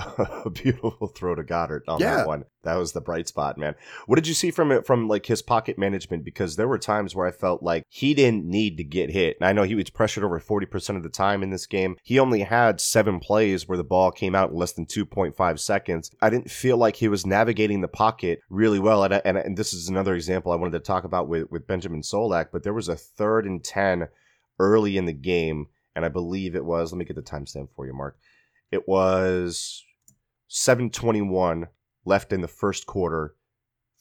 a 0.45 0.51
beautiful 0.51 1.07
throw 1.07 1.35
to 1.35 1.43
Goedert 1.45 1.83
on 1.89 2.01
Yeah. 2.01 2.17
that 2.17 2.27
one. 2.27 2.45
That 2.63 2.75
was 2.77 2.93
the 2.93 3.01
bright 3.01 3.27
spot, 3.29 3.57
man. 3.57 3.75
What 4.07 4.17
did 4.17 4.27
you 4.27 4.35
see 4.35 4.51
from 4.51 4.71
it 4.73 4.85
from 4.87 5.09
like 5.09 5.27
his 5.27 5.41
pocket 5.41 5.79
management? 5.79 6.25
Because 6.25 6.57
there 6.57 6.69
were 6.69 6.79
times 6.79 7.15
where 7.15 7.27
I 7.27 7.31
felt 7.31 7.63
like 7.63 7.85
he 7.89 8.13
didn't 8.13 8.45
need 8.45 8.77
to 8.77 8.85
get 8.85 9.11
hit. 9.11 9.37
And 9.41 9.49
I 9.49 9.53
know 9.53 9.63
he 9.63 9.75
was 9.77 9.89
pressured 9.89 10.25
over 10.25 10.39
40% 10.41 10.97
of 10.97 11.03
the 11.03 11.09
time 11.09 11.43
in 11.43 11.51
this 11.51 11.67
game. 11.67 11.97
He 12.03 12.19
only 12.19 12.41
had 12.41 12.81
seven 12.81 13.19
plays 13.21 13.67
where 13.69 13.79
the 13.79 13.85
ball 13.85 14.11
came 14.11 14.35
out 14.35 14.51
in 14.51 14.57
less 14.57 14.73
than 14.73 14.85
2.5 14.87 15.59
seconds. 15.59 16.11
I 16.21 16.29
didn't 16.29 16.51
feel 16.51 16.77
like 16.77 16.97
he 16.97 17.09
was 17.09 17.25
navigating 17.25 17.81
the 17.81 17.89
pocket 17.89 18.41
really 18.51 18.79
well. 18.81 19.05
And, 19.05 19.15
and, 19.25 19.39
and 19.39 19.57
this 19.57 19.73
is 19.73 19.89
another 19.89 20.15
example 20.15 20.53
I 20.53 20.57
wanted 20.57 20.73
to 20.73 20.81
talk 20.81 21.05
about 21.05 21.29
with, 21.29 21.51
with 21.51 21.67
Benjamin 21.67 22.03
Solak, 22.03 22.49
but 22.53 22.63
there 22.65 22.75
was 22.75 22.89
a 22.89 22.97
third 22.97 23.47
and 23.47 23.63
10 23.65 24.09
early 24.59 24.97
in 24.97 25.07
the 25.07 25.13
game. 25.15 25.69
And 25.95 26.05
I 26.05 26.09
believe 26.09 26.55
it 26.55 26.65
was, 26.65 26.93
let 26.93 26.99
me 26.99 27.05
get 27.05 27.17
the 27.17 27.23
timestamp 27.23 27.69
for 27.75 27.87
you, 27.87 27.93
Mark. 27.93 28.19
It 28.71 28.89
was 28.89 29.85
721 30.49 31.69
left 32.05 32.33
in 32.33 32.41
the 32.41 32.49
first 32.49 32.87
quarter. 32.87 33.35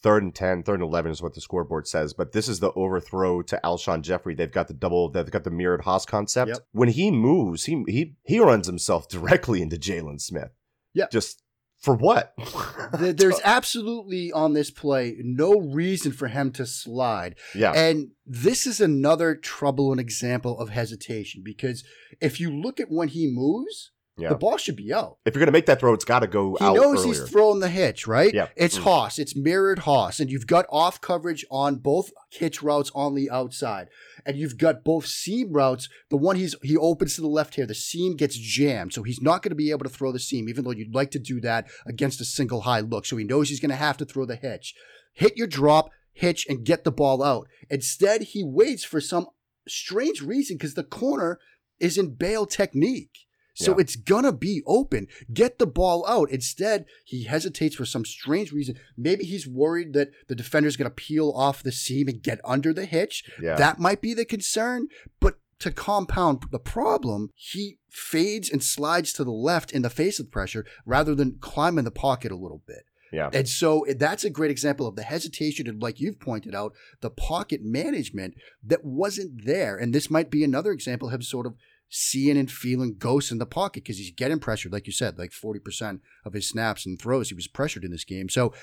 Third 0.02 0.24
and 0.24 0.34
10, 0.34 0.64
third 0.64 0.76
and 0.76 0.84
11 0.84 1.12
is 1.12 1.22
what 1.22 1.34
the 1.34 1.42
scoreboard 1.42 1.86
says. 1.86 2.14
But 2.14 2.32
this 2.32 2.48
is 2.48 2.62
the 2.62 2.72
overthrow 2.72 3.42
to 3.42 3.60
Alshon 3.64 4.02
Jeffery. 4.02 4.34
They've 4.34 4.52
got 4.52 4.70
the 4.70 4.74
double, 4.74 5.10
they've 5.10 5.30
got 5.30 5.44
the 5.44 5.52
mirrored 5.52 5.82
Hoss 5.82 6.06
concept. 6.06 6.50
Yep. 6.50 6.60
When 6.72 6.90
he 6.90 7.12
moves, 7.12 7.66
he, 7.66 7.84
he, 7.88 8.16
he 8.24 8.40
runs 8.40 8.68
himself 8.68 9.10
directly 9.10 9.62
into 9.62 9.76
Jaylon 9.76 10.22
Smith. 10.22 10.52
Yeah. 10.94 11.08
Just 11.12 11.44
for 11.80 11.96
what? 11.96 12.34
There's 12.94 13.40
absolutely 13.44 14.32
on 14.32 14.54
this 14.54 14.70
play 14.70 15.16
no 15.20 15.60
reason 15.60 16.12
for 16.12 16.28
him 16.28 16.52
to 16.54 16.66
slide. 16.66 17.36
yeah. 17.56 17.72
And 17.72 18.12
this 18.26 18.68
is 18.68 18.82
another 18.82 19.36
troubling 19.36 20.00
example 20.00 20.60
of 20.60 20.70
hesitation 20.70 21.42
because 21.44 21.84
if 22.22 22.40
you 22.40 22.52
look 22.52 22.80
at 22.80 22.92
when 22.92 23.08
he 23.08 23.28
moves, 23.28 23.92
Yeah. 24.20 24.30
The 24.30 24.36
ball 24.36 24.58
should 24.58 24.76
be 24.76 24.94
out. 24.94 25.18
If 25.26 25.34
you're 25.34 25.40
going 25.40 25.48
to 25.48 25.52
make 25.52 25.66
that 25.68 25.80
throw, 25.80 25.94
it's 25.94 26.06
got 26.06 26.20
to 26.20 26.28
go 26.28 26.56
He 26.60 26.66
out 26.66 26.74
He 26.76 26.82
knows 26.82 27.00
earlier. 27.06 27.08
he's 27.22 27.30
throwing 27.30 27.60
the 27.60 27.70
hitch, 27.70 28.08
right? 28.08 28.34
Yeah. 28.34 28.48
It's 28.56 28.78
Mm. 28.78 28.84
Hoss. 28.84 29.20
It's 29.20 29.36
mirrored 29.36 29.80
Hoss. 29.80 30.20
And 30.20 30.30
you've 30.30 30.48
got 30.48 30.66
off 30.70 31.02
coverage 31.02 31.46
on 31.50 31.76
both 31.76 32.12
hitch 32.32 32.62
routes 32.62 32.92
on 32.94 33.16
the 33.16 33.30
outside. 33.32 33.88
And 34.26 34.38
you've 34.38 34.58
got 34.58 34.84
both 34.84 35.06
seam 35.06 35.52
routes. 35.54 35.90
The 36.10 36.18
one 36.18 36.36
he's 36.36 36.56
he 36.62 36.76
opens 36.78 37.16
to 37.16 37.22
the 37.22 37.28
left 37.28 37.56
here, 37.56 37.66
the 37.66 37.74
seam 37.76 38.16
gets 38.16 38.38
jammed. 38.38 38.94
So 38.94 39.04
he's 39.04 39.22
not 39.22 39.42
going 39.42 39.52
to 39.52 39.56
be 39.56 39.72
able 39.72 39.84
to 39.86 39.90
throw 39.90 40.12
the 40.12 40.20
seam, 40.20 40.50
even 40.50 40.64
though 40.64 40.72
you'd 40.72 40.94
like 40.96 41.12
to 41.12 41.20
do 41.20 41.40
that 41.42 41.68
against 41.86 42.22
a 42.22 42.26
single 42.26 42.62
high 42.62 42.82
look. 42.82 43.06
So 43.06 43.18
he 43.18 43.24
knows 43.24 43.50
he's 43.50 43.60
going 43.60 43.70
to 43.72 43.76
have 43.76 43.98
to 43.98 44.06
throw 44.06 44.26
the 44.26 44.36
hitch. 44.36 44.74
Hit 45.14 45.36
your 45.38 45.48
drop, 45.48 45.90
hitch, 46.14 46.46
and 46.48 46.64
get 46.66 46.84
the 46.84 46.92
ball 46.92 47.24
out. 47.24 47.48
Instead, 47.70 48.22
he 48.22 48.44
waits 48.44 48.84
for 48.84 49.00
some 49.02 49.28
strange 49.68 50.22
reason 50.22 50.58
because 50.58 50.74
the 50.74 50.84
corner 50.84 51.40
is 51.80 51.98
in 51.98 52.14
bail 52.16 52.46
technique. 52.46 53.28
So 53.60 53.72
Yeah. 53.74 53.82
it's 53.82 53.96
gonna 53.98 54.32
be 54.32 54.62
open. 54.66 55.08
Get 55.34 55.60
the 55.60 55.68
ball 55.68 56.06
out. 56.08 56.32
Instead, 56.32 56.86
he 57.04 57.24
hesitates 57.26 57.76
for 57.76 57.86
some 57.86 58.06
strange 58.06 58.52
reason. 58.54 58.76
Maybe 58.98 59.26
he's 59.26 59.46
worried 59.48 59.92
that 59.94 60.12
the 60.28 60.36
defender's 60.36 60.78
gonna 60.78 60.90
peel 60.90 61.32
off 61.36 61.62
the 61.62 61.72
seam 61.74 62.08
and 62.08 62.22
get 62.24 62.40
under 62.46 62.74
the 62.74 62.86
hitch. 62.86 63.24
Yeah. 63.42 63.56
That 63.56 63.78
might 63.80 64.02
be 64.02 64.14
the 64.14 64.24
concern. 64.26 64.88
But 65.20 65.40
to 65.60 65.72
compound 65.72 66.46
the 66.52 66.60
problem, 66.60 67.32
he 67.36 67.80
fades 67.90 68.50
and 68.50 68.64
slides 68.64 69.12
to 69.14 69.26
the 69.26 69.32
left 69.32 69.74
in 69.74 69.82
the 69.82 69.90
face 69.90 70.20
of 70.20 70.32
pressure 70.32 70.66
rather 70.86 71.14
than 71.14 71.38
climb 71.42 71.78
in 71.78 71.84
the 71.84 71.92
pocket 71.92 72.32
a 72.32 72.38
little 72.38 72.64
bit. 72.66 72.86
yeah. 73.12 73.30
And 73.34 73.50
so 73.50 73.82
eh, 73.86 73.96
that's 73.98 74.24
a 74.24 74.30
great 74.30 74.52
example 74.52 74.86
of 74.88 74.96
the 74.96 75.04
hesitation 75.04 75.68
and, 75.68 75.82
like 75.82 76.00
you've 76.00 76.20
pointed 76.20 76.54
out, 76.56 76.74
the 77.02 77.10
pocket 77.10 77.62
management 77.64 78.36
that 78.64 78.86
wasn't 78.86 79.44
there. 79.46 79.76
And 79.76 79.94
this 79.94 80.10
might 80.12 80.30
be 80.30 80.44
another 80.46 80.72
example 80.72 81.08
of 81.10 81.14
him 81.16 81.22
sort 81.24 81.48
of 81.48 81.56
seeing 81.90 82.38
and 82.38 82.52
feeling 82.52 82.96
ghosts 82.98 83.32
in 83.32 83.40
the 83.40 83.46
pocket 83.46 83.84
because 83.84 83.98
he's 83.98 84.12
getting 84.12 84.40
pressured, 84.40 84.72
like 84.72 84.86
you 84.88 84.94
said, 84.94 85.18
like 85.18 85.32
40% 85.32 86.00
of 86.24 86.34
his 86.34 86.48
snaps 86.48 86.86
and 86.86 87.00
throws, 87.02 87.30
he 87.30 87.36
was 87.36 87.48
pressured 87.48 87.84
in 87.84 87.92
this 87.92 88.06
game. 88.06 88.30
So 88.30 88.54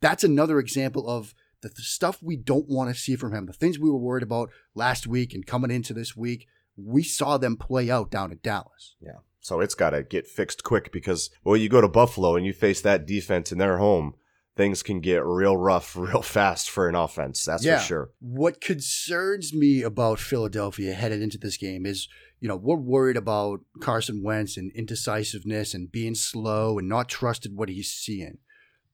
that's 0.00 0.24
another 0.24 0.58
example 0.58 1.08
of 1.08 1.34
the, 1.62 1.70
stuff 1.76 2.18
we 2.20 2.36
don't 2.36 2.68
want 2.68 2.90
to 2.92 3.00
see 3.00 3.14
from 3.14 3.32
him. 3.32 3.46
The 3.46 3.52
things 3.52 3.78
we 3.78 3.88
were 3.88 3.98
worried 3.98 4.24
about 4.24 4.50
last 4.74 5.06
week 5.06 5.32
and 5.32 5.46
coming 5.46 5.70
into 5.70 5.94
this 5.94 6.16
week, 6.16 6.48
we 6.76 7.04
saw 7.04 7.38
them 7.38 7.56
play 7.56 7.88
out 7.88 8.10
down 8.10 8.32
at 8.32 8.42
Dallas. 8.42 8.96
Yeah. 9.00 9.18
So 9.38 9.60
it's 9.60 9.76
got 9.76 9.90
to 9.90 10.02
get 10.02 10.26
fixed 10.26 10.64
quick 10.64 10.90
because, 10.92 11.30
well, 11.44 11.56
you 11.56 11.68
go 11.68 11.80
to 11.80 11.88
Buffalo 11.88 12.34
and 12.36 12.44
you 12.44 12.52
face 12.52 12.80
that 12.82 13.06
defense 13.06 13.52
in 13.52 13.58
their 13.58 13.78
home, 13.78 14.14
things 14.56 14.82
can 14.82 15.00
get 15.00 15.24
real 15.24 15.56
rough 15.56 15.94
real 15.96 16.22
fast 16.22 16.68
for 16.68 16.88
an 16.88 16.94
offense. 16.96 17.44
That's 17.44 17.64
Yeah. 17.64 17.78
for 17.78 17.84
sure. 17.84 18.10
What 18.20 18.60
concerns 18.60 19.54
me 19.54 19.82
about 19.82 20.18
Philadelphia 20.18 20.94
headed 20.94 21.22
into 21.22 21.38
this 21.38 21.56
game 21.56 21.86
is, 21.86 22.08
you 22.42 22.48
know, 22.48 22.56
we're 22.56 22.74
worried 22.74 23.16
about 23.16 23.60
Carson 23.80 24.20
Wentz 24.20 24.56
and 24.56 24.72
indecisiveness 24.72 25.74
and 25.74 25.92
being 25.92 26.16
slow 26.16 26.76
and 26.76 26.88
not 26.88 27.08
trusted 27.08 27.54
what 27.54 27.68
he's 27.68 27.92
seeing. 27.92 28.38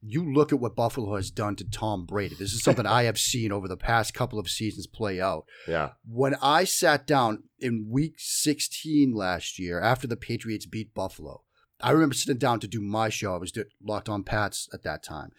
You 0.02 0.30
look 0.30 0.52
at 0.52 0.60
what 0.60 0.76
Buffalo 0.76 1.16
has 1.16 1.30
done 1.30 1.56
to 1.56 1.64
Tom 1.64 2.04
Brady. 2.04 2.34
This 2.34 2.52
is 2.52 2.62
something 2.62 2.84
I 2.84 3.02
have 3.04 3.18
seen 3.18 3.50
over 3.50 3.66
the 3.66 3.78
past 3.78 4.12
couple 4.12 4.38
of 4.38 4.50
seasons 4.50 4.86
play 4.86 5.18
out. 5.18 5.46
Yeah. 5.66 5.92
When 6.06 6.34
I 6.42 6.64
sat 6.64 7.06
down 7.06 7.44
in 7.58 7.88
week 7.88 8.16
16 8.18 9.14
last 9.14 9.58
year 9.58 9.80
after 9.80 10.06
the 10.06 10.18
Patriots 10.18 10.66
beat 10.66 10.92
Buffalo, 10.92 11.42
I 11.80 11.92
remember 11.92 12.14
sitting 12.14 12.36
down 12.36 12.60
to 12.60 12.68
do 12.68 12.82
my 12.82 13.08
show. 13.08 13.34
I 13.34 13.38
was 13.38 13.52
locked 13.82 14.10
on 14.10 14.24
Pats 14.24 14.68
at 14.74 14.82
that 14.82 15.02
time. 15.02 15.30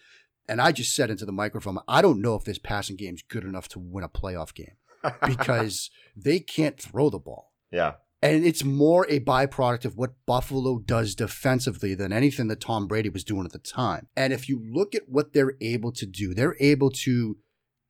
And 0.48 0.60
I 0.60 0.72
just 0.72 0.96
said 0.96 1.10
into 1.10 1.26
the 1.26 1.30
microphone, 1.30 1.78
I 1.86 2.02
don't 2.02 2.20
know 2.20 2.34
if 2.34 2.42
this 2.42 2.58
passing 2.58 2.96
game 2.96 3.14
is 3.14 3.22
good 3.22 3.44
enough 3.44 3.68
to 3.68 3.78
win 3.78 4.02
a 4.02 4.08
playoff 4.08 4.52
game 4.52 4.74
because 5.24 5.90
they 6.16 6.40
can't 6.40 6.76
throw 6.76 7.08
the 7.08 7.20
ball. 7.20 7.49
Yeah. 7.70 7.94
And 8.22 8.44
it's 8.44 8.64
more 8.64 9.06
a 9.08 9.20
byproduct 9.20 9.86
of 9.86 9.96
what 9.96 10.12
Buffalo 10.26 10.78
does 10.78 11.14
defensively 11.14 11.94
than 11.94 12.12
anything 12.12 12.48
that 12.48 12.60
Tom 12.60 12.86
Brady 12.86 13.08
was 13.08 13.24
doing 13.24 13.46
at 13.46 13.52
the 13.52 13.58
time. 13.58 14.08
And 14.14 14.32
if 14.32 14.48
you 14.48 14.62
look 14.62 14.94
at 14.94 15.08
what 15.08 15.32
they're 15.32 15.56
able 15.60 15.90
to 15.92 16.04
do, 16.04 16.34
they're 16.34 16.56
able 16.60 16.90
to 16.90 17.38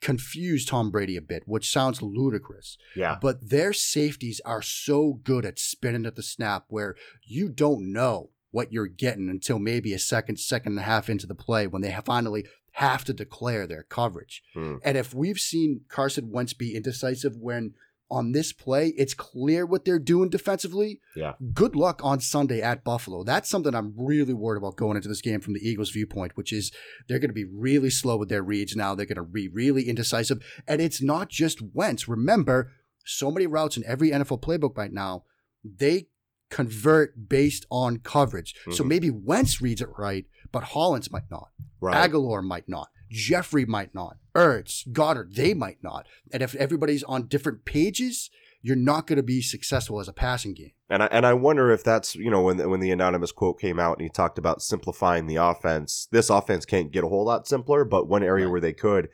confuse 0.01 0.65
Tom 0.65 0.91
Brady 0.91 1.17
a 1.17 1.21
bit, 1.21 1.43
which 1.47 1.71
sounds 1.71 2.01
ludicrous. 2.01 2.79
Yeah. 2.95 3.19
But 3.21 3.51
their 3.51 3.73
safeties 3.73 4.41
are 4.45 4.63
so 4.63 5.21
good 5.25 5.45
at 5.45 5.59
spinning 5.59 6.07
at 6.07 6.15
the 6.15 6.23
snap 6.23 6.65
where 6.69 6.95
you 7.25 7.49
don't 7.49 7.93
know 7.93 8.31
what 8.53 8.73
you're 8.73 8.87
getting 8.87 9.29
until 9.29 9.59
maybe 9.59 9.93
a 9.93 9.99
second, 9.99 10.39
second 10.39 10.73
and 10.73 10.81
a 10.81 10.85
half 10.85 11.09
into 11.09 11.27
the 11.27 11.35
play 11.35 11.67
when 11.67 11.83
they 11.83 11.97
finally 12.05 12.47
have 12.73 13.05
to 13.05 13.13
declare 13.13 13.67
their 13.67 13.83
coverage. 13.83 14.43
Hmm. 14.55 14.77
And 14.85 14.97
if 14.97 15.13
we've 15.13 15.39
seen 15.39 15.83
Carson 15.89 16.31
Wentz 16.31 16.53
be 16.53 16.75
indecisive 16.75 17.37
when 17.37 17.75
on 18.11 18.33
this 18.33 18.53
play, 18.53 18.89
it's 18.97 19.15
clear 19.15 19.65
what 19.65 19.85
they're 19.85 19.99
doing 19.99 20.29
defensively. 20.29 21.01
Yeah. 21.15 21.35
Good 21.53 21.77
luck 21.77 22.01
on 22.03 22.21
Sunday 22.21 22.61
at 22.61 22.83
Buffalo. 22.83 23.23
That's 23.23 23.49
something 23.49 23.75
I'm 23.75 23.95
really 23.97 24.35
worried 24.35 24.59
about 24.59 24.77
going 24.77 24.97
into 24.97 25.09
this 25.09 25.21
game 25.21 25.41
from 25.41 25.55
the 25.55 25.61
Eagles' 25.61 25.91
viewpoint, 25.91 26.37
which 26.37 26.53
is 26.53 26.73
they're 27.09 27.19
going 27.21 27.31
to 27.31 27.35
be 27.35 27.45
really 27.45 27.91
slow 27.91 28.17
with 28.17 28.29
their 28.29 28.43
reads 28.43 28.75
now. 28.75 28.95
They're 28.95 29.07
going 29.07 29.17
to 29.17 29.23
be 29.25 29.49
really 29.49 29.89
indecisive. 29.89 30.39
And 30.67 30.81
it's 30.81 31.01
not 31.01 31.29
just 31.29 31.61
Wentz. 31.73 32.09
Remember, 32.09 32.73
so 33.05 33.31
many 33.31 33.47
routes 33.47 33.77
in 33.77 33.85
every 33.87 34.11
NFL 34.11 34.43
playbook 34.43 34.77
right 34.77 34.93
now, 34.93 35.25
they 35.65 36.09
convert 36.51 37.29
based 37.29 37.65
on 37.71 37.99
coverage. 37.99 38.55
So 38.73 38.83
Mhm. 38.83 38.89
maybe 38.89 39.11
Wentz 39.11 39.61
reads 39.63 39.81
it 39.81 39.89
right, 39.97 40.27
but 40.51 40.65
Hollins 40.65 41.11
might 41.13 41.31
not. 41.31 41.51
Right. 41.81 42.11
Agholor 42.11 42.43
might 42.43 42.69
not. 42.69 42.89
Jeffery 43.09 43.65
might 43.65 43.95
not. 43.95 44.17
Ertz, 44.35 44.87
Goedert, 44.89 45.35
they 45.35 45.55
might 45.55 45.79
not. 45.83 46.07
And 46.33 46.43
if 46.43 46.55
everybody's 46.55 47.03
on 47.05 47.27
different 47.27 47.65
pages, 47.65 48.31
you're 48.63 48.77
not 48.77 49.07
going 49.07 49.17
to 49.17 49.23
be 49.23 49.41
successful 49.41 50.01
as 50.01 50.09
a 50.09 50.13
passing 50.13 50.55
game. 50.55 50.73
And 50.89 51.03
I, 51.03 51.07
and 51.07 51.25
I 51.25 51.33
wonder 51.35 51.71
if 51.71 51.83
that's 51.85 52.15
you 52.15 52.31
know 52.31 52.43
when 52.43 52.69
when 52.69 52.81
the 52.81 52.91
anonymous 52.91 53.33
quote 53.33 53.61
came 53.61 53.79
out 53.81 53.95
and 53.99 54.03
he 54.03 54.09
talked 54.09 54.39
about 54.39 54.63
simplifying 54.63 55.27
the 55.27 55.37
offense. 55.37 56.09
This 56.11 56.31
offense 56.31 56.65
can't 56.67 56.91
get 56.93 57.05
a 57.05 57.09
whole 57.09 57.25
lot 57.25 57.47
simpler, 57.49 57.85
but 57.85 58.09
one 58.09 58.23
area 58.23 58.47
Right. 58.47 58.53
where 58.53 58.61
they 58.61 58.73
could, 58.73 59.09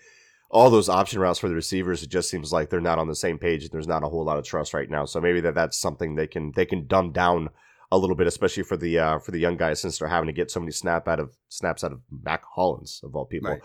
all 0.50 0.70
those 0.70 0.88
option 0.88 1.20
routes 1.20 1.38
for 1.38 1.48
the 1.48 1.54
receivers, 1.54 2.02
it 2.02 2.08
just 2.10 2.30
seems 2.30 2.52
like 2.52 2.70
they're 2.70 2.80
not 2.80 2.98
on 2.98 3.08
the 3.08 3.14
same 3.14 3.38
page. 3.38 3.62
and 3.62 3.70
There's 3.72 3.86
not 3.86 4.02
a 4.04 4.08
whole 4.08 4.24
lot 4.24 4.38
of 4.38 4.44
trust 4.44 4.74
right 4.74 4.90
now. 4.90 5.04
So 5.04 5.20
maybe 5.20 5.40
that 5.42 5.54
that's 5.54 5.78
something 5.78 6.14
they 6.14 6.26
can 6.26 6.52
they 6.56 6.66
can 6.66 6.86
dumb 6.86 7.12
down 7.12 7.50
a 7.90 7.98
little 7.98 8.16
bit, 8.16 8.26
especially 8.26 8.62
for 8.62 8.76
the 8.76 8.98
uh, 8.98 9.18
for 9.18 9.30
the 9.30 9.38
young 9.38 9.56
guys 9.56 9.80
since 9.80 9.98
they're 9.98 10.08
having 10.08 10.26
to 10.26 10.32
get 10.32 10.50
so 10.50 10.60
many 10.60 10.72
snap 10.72 11.08
out 11.08 11.20
of 11.20 11.36
snaps 11.48 11.84
out 11.84 11.92
of 11.92 12.00
Mack 12.24 12.44
Hollins 12.44 13.00
of 13.04 13.14
all 13.14 13.24
people. 13.24 13.50
Right. 13.50 13.60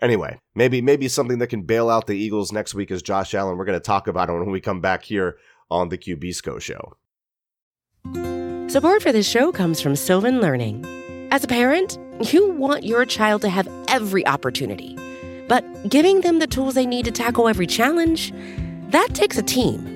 Anyway, 0.00 0.38
maybe 0.54 0.80
maybe 0.80 1.08
something 1.08 1.38
that 1.38 1.48
can 1.48 1.62
bail 1.62 1.90
out 1.90 2.06
the 2.06 2.16
Eagles 2.16 2.52
next 2.52 2.74
week 2.74 2.90
is 2.90 3.02
Josh 3.02 3.34
Allen. 3.34 3.56
We're 3.56 3.64
going 3.64 3.78
to 3.78 3.84
talk 3.84 4.08
about 4.08 4.28
it 4.28 4.32
when 4.32 4.50
we 4.50 4.60
come 4.60 4.80
back 4.80 5.04
here 5.04 5.36
on 5.70 5.88
the 5.88 5.98
QB 5.98 6.34
Scho 6.34 6.58
Show. 6.58 6.96
Support 8.68 9.02
for 9.02 9.12
this 9.12 9.28
show 9.28 9.52
comes 9.52 9.80
from 9.80 9.96
Sylvan 9.96 10.40
Learning. 10.40 10.84
As 11.30 11.44
a 11.44 11.48
parent, 11.48 11.98
you 12.32 12.50
want 12.50 12.84
your 12.84 13.04
child 13.04 13.42
to 13.42 13.48
have 13.48 13.68
every 13.88 14.26
opportunity, 14.26 14.96
but 15.48 15.64
giving 15.88 16.20
them 16.20 16.38
the 16.38 16.46
tools 16.46 16.74
they 16.74 16.86
need 16.86 17.04
to 17.04 17.10
tackle 17.10 17.48
every 17.48 17.66
challenge, 17.66 18.32
that 18.90 19.08
takes 19.14 19.38
a 19.38 19.42
team. 19.42 19.95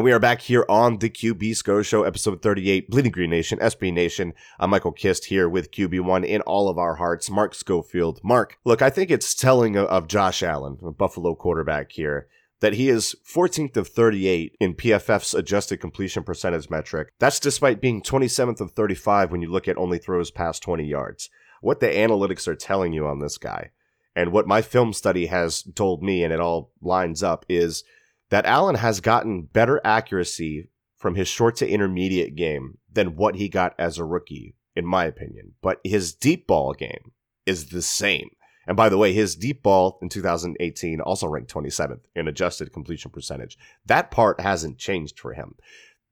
And 0.00 0.04
we 0.06 0.12
are 0.12 0.18
back 0.18 0.40
here 0.40 0.64
on 0.66 0.96
the 0.96 1.10
QB 1.10 1.54
Scho 1.58 1.82
Show, 1.82 2.04
episode 2.04 2.40
38, 2.40 2.88
Bleeding 2.88 3.12
Green 3.12 3.28
Nation, 3.28 3.58
SB 3.58 3.92
Nation. 3.92 4.32
I'm 4.58 4.70
Michael 4.70 4.92
Kist 4.92 5.26
here 5.26 5.46
with 5.46 5.72
QB1 5.72 6.24
in 6.24 6.40
all 6.40 6.70
of 6.70 6.78
our 6.78 6.94
hearts, 6.94 7.28
Mark 7.28 7.54
Schofield. 7.54 8.18
Mark, 8.24 8.56
look, 8.64 8.80
I 8.80 8.88
think 8.88 9.10
it's 9.10 9.34
telling 9.34 9.76
of, 9.76 10.08
Josh 10.08 10.42
Allen, 10.42 10.78
a 10.82 10.90
Buffalo 10.90 11.34
quarterback 11.34 11.92
here, 11.92 12.28
that 12.60 12.72
he 12.72 12.88
is 12.88 13.14
14th 13.30 13.76
of 13.76 13.88
38 13.88 14.56
in 14.58 14.72
PFF's 14.72 15.34
adjusted 15.34 15.82
completion 15.82 16.22
percentage 16.22 16.70
metric. 16.70 17.12
That's 17.18 17.38
despite 17.38 17.82
being 17.82 18.00
27th 18.00 18.62
of 18.62 18.70
35 18.70 19.30
when 19.30 19.42
you 19.42 19.50
look 19.50 19.68
at 19.68 19.76
only 19.76 19.98
throws 19.98 20.30
past 20.30 20.62
20 20.62 20.82
yards. 20.82 21.28
What 21.60 21.80
the 21.80 21.88
analytics 21.88 22.48
are 22.48 22.56
telling 22.56 22.94
you 22.94 23.06
on 23.06 23.18
this 23.18 23.36
guy, 23.36 23.72
and 24.16 24.32
what 24.32 24.46
my 24.46 24.62
film 24.62 24.94
study 24.94 25.26
has 25.26 25.62
told 25.74 26.02
me, 26.02 26.24
and 26.24 26.32
it 26.32 26.40
all 26.40 26.72
lines 26.80 27.22
up, 27.22 27.44
is 27.50 27.84
that 28.30 28.46
Allen 28.46 28.76
has 28.76 29.00
gotten 29.00 29.42
better 29.42 29.80
accuracy 29.84 30.70
from 30.96 31.14
his 31.14 31.28
short 31.28 31.56
to 31.56 31.68
intermediate 31.68 32.36
game 32.36 32.78
than 32.92 33.16
what 33.16 33.36
he 33.36 33.48
got 33.48 33.74
as 33.78 33.98
a 33.98 34.04
rookie, 34.04 34.54
in 34.74 34.86
my 34.86 35.04
opinion. 35.04 35.52
But 35.62 35.80
his 35.84 36.14
deep 36.14 36.46
ball 36.46 36.72
game 36.72 37.12
is 37.46 37.70
the 37.70 37.82
same. 37.82 38.30
And 38.66 38.76
by 38.76 38.88
the 38.88 38.98
way, 38.98 39.12
his 39.12 39.34
deep 39.34 39.62
ball 39.62 39.98
in 40.00 40.08
2018 40.08 41.00
also 41.00 41.26
ranked 41.26 41.52
27th 41.52 42.02
in 42.14 42.28
adjusted 42.28 42.72
completion 42.72 43.10
percentage. 43.10 43.58
That 43.86 44.10
part 44.10 44.40
hasn't 44.40 44.78
changed 44.78 45.18
for 45.18 45.32
him. 45.32 45.54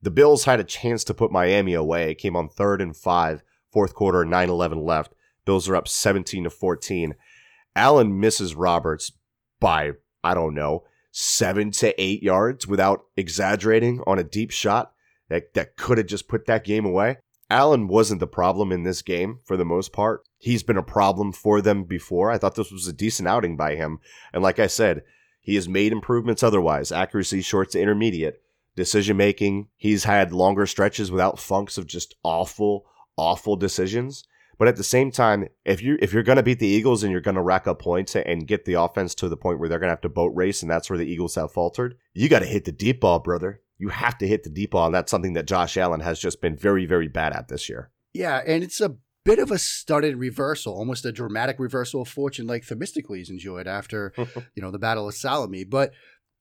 The 0.01 0.11
Bills 0.11 0.45
had 0.45 0.61
a 0.61 0.65
chance 0.65 1.05
to 1.05 1.15
put 1.15 1.31
Miami 1.31 1.75
away. 1.75 2.11
It 2.11 2.19
came 2.19 2.37
on 2.37 2.49
third 2.49 2.81
and 2.81 2.97
five, 2.97 3.43
fourth 3.71 3.95
quarter, 3.95 4.25
9 4.25 4.49
11 4.49 4.83
left. 4.83 5.13
Bills 5.45 5.69
are 5.69 5.77
up 5.77 5.87
17 5.87 6.45
to 6.45 6.51
14. 6.51 7.15
Allen 7.77 8.19
misses 8.19 8.55
Roberts 8.55 9.13
by, 9.61 9.93
I 10.25 10.35
don't 10.35 10.55
know, 10.55 10.85
seven 11.21 11.73
to 11.73 12.01
eight 12.01 12.23
yards 12.23 12.69
without 12.69 13.05
exaggerating 13.17 14.01
on 14.07 14.21
a 14.21 14.25
deep 14.25 14.53
shot 14.53 14.93
that, 15.29 15.53
that 15.53 15.77
could 15.77 15.99
have 15.99 16.07
just 16.07 16.29
put 16.29 16.47
that 16.47 16.63
game 16.63 16.85
away. 16.85 17.17
Allen 17.51 17.89
wasn't 17.89 18.21
the 18.21 18.27
problem 18.29 18.71
in 18.71 18.85
this 18.85 19.03
game 19.03 19.41
for 19.45 19.57
the 19.57 19.65
most 19.65 19.93
part. 19.93 20.23
He's 20.39 20.63
been 20.63 20.77
a 20.77 20.83
problem 20.83 21.33
for 21.33 21.61
them 21.61 21.83
before. 21.83 22.31
I 22.31 22.39
thought 22.39 22.55
this 22.55 22.71
was 22.71 22.87
a 22.87 22.93
decent 22.93 23.27
outing 23.27 23.57
by 23.57 23.75
him. 23.75 23.99
And 24.33 24.45
like 24.45 24.61
I 24.61 24.69
said, 24.69 25.03
he 25.41 25.57
has 25.57 25.69
made 25.69 25.91
improvements 25.91 26.45
otherwise 26.45 26.93
accuracy, 26.93 27.41
short 27.41 27.71
to 27.71 27.81
intermediate, 27.81 28.41
decision 28.77 29.17
making. 29.17 29.69
He's 29.77 30.05
had 30.05 30.33
longer 30.33 30.67
stretches 30.67 31.11
without 31.11 31.41
funks 31.41 31.77
of 31.79 31.89
just 31.89 32.15
awful, 32.23 32.87
awful 33.17 33.57
decisions. 33.57 34.23
But 34.59 34.69
at 34.69 34.77
the 34.77 34.85
same 34.85 35.11
time, 35.11 35.49
if 35.65 35.81
you 35.83 35.97
if 36.01 36.13
you're 36.13 36.23
going 36.23 36.37
to 36.37 36.43
beat 36.43 36.59
the 36.59 36.67
Eagles 36.67 37.03
and 37.03 37.13
you're 37.13 37.21
going 37.21 37.37
to 37.37 37.43
rack 37.43 37.67
up 37.67 37.79
points 37.79 38.17
and 38.17 38.47
get 38.47 38.65
the 38.65 38.75
offense 38.75 39.15
to 39.17 39.29
the 39.29 39.37
point 39.37 39.61
where 39.61 39.69
they're 39.69 39.79
going 39.79 39.89
to 39.89 39.93
have 39.93 40.01
to 40.03 40.09
boat 40.09 40.33
race, 40.35 40.63
and 40.63 40.71
that's 40.71 40.91
where 40.91 40.99
the 40.99 41.07
Eagles 41.07 41.37
have 41.37 41.53
faltered, 41.53 41.97
you 42.13 42.29
got 42.29 42.41
to 42.41 42.47
hit 42.47 42.65
the 42.65 42.73
deep 42.73 43.01
ball, 43.01 43.21
brother 43.21 43.61
you 43.79 43.89
have 43.89 44.19
to 44.19 44.27
hit 44.27 44.43
the 44.43 44.51
deep 44.51 44.73
ball. 44.73 44.87
And 44.87 44.95
that's 44.95 45.11
something 45.11 45.33
that 45.35 45.47
Josh 45.47 45.77
Allen 45.77 46.01
has 46.01 46.19
just 46.19 46.41
been 46.41 46.57
very, 46.57 46.85
very 46.85 47.09
bad 47.09 47.33
at 47.33 47.49
this 47.49 47.69
year. 47.69 47.91
Yeah, 48.13 48.43
and 48.45 48.63
it's 48.63 48.81
a 48.81 48.97
bit 49.25 49.39
of 49.39 49.51
a 49.51 49.59
studded 49.59 50.17
reversal, 50.17 50.75
almost 50.75 51.05
a 51.05 51.13
dramatic 51.13 51.59
reversal 51.59 52.03
of 52.03 52.09
fortune 52.09 52.47
like 52.47 52.65
Themistocles 52.65 53.31
enjoyed 53.31 53.67
after, 53.67 54.13
you 54.55 54.63
know, 54.63 54.71
the 54.71 54.79
Battle 54.79 55.09
of 55.09 55.15
Salamis. 55.15 55.67
But 55.67 55.93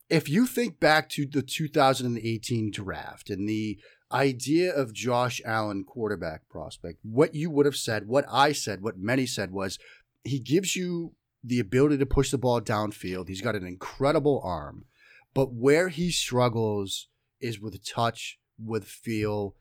if 0.10 0.28
you 0.28 0.48
think 0.48 0.80
back 0.80 1.10
to 1.10 1.26
the 1.26 1.42
2018 1.42 2.72
draft 2.72 3.30
and 3.30 3.48
the 3.48 3.80
idea 4.12 4.74
of 4.74 4.94
Josh 4.94 5.42
Allen 5.46 5.84
quarterback 5.84 6.48
prospect, 6.50 7.00
what 7.04 7.36
you 7.36 7.50
would 7.50 7.66
have 7.66 7.76
said, 7.76 8.08
what 8.08 8.26
I 8.32 8.52
said, 8.52 8.82
what 8.82 8.98
many 8.98 9.26
said 9.26 9.52
was 9.52 9.78
he 10.24 10.40
gives 10.40 10.76
you 10.76 11.14
the 11.44 11.60
ability 11.60 11.98
to 11.98 12.06
push 12.06 12.32
the 12.32 12.38
ball 12.38 12.62
downfield. 12.62 13.28
He's 13.28 13.42
got 13.42 13.56
an 13.56 13.66
incredible 13.66 14.42
arm. 14.44 14.86
But 15.34 15.54
where 15.54 15.90
he 15.90 16.12
struggles 16.12 17.08
is 17.40 17.60
with 17.60 17.84
touch, 17.86 18.40
with 18.64 18.86
feel. 18.86 19.56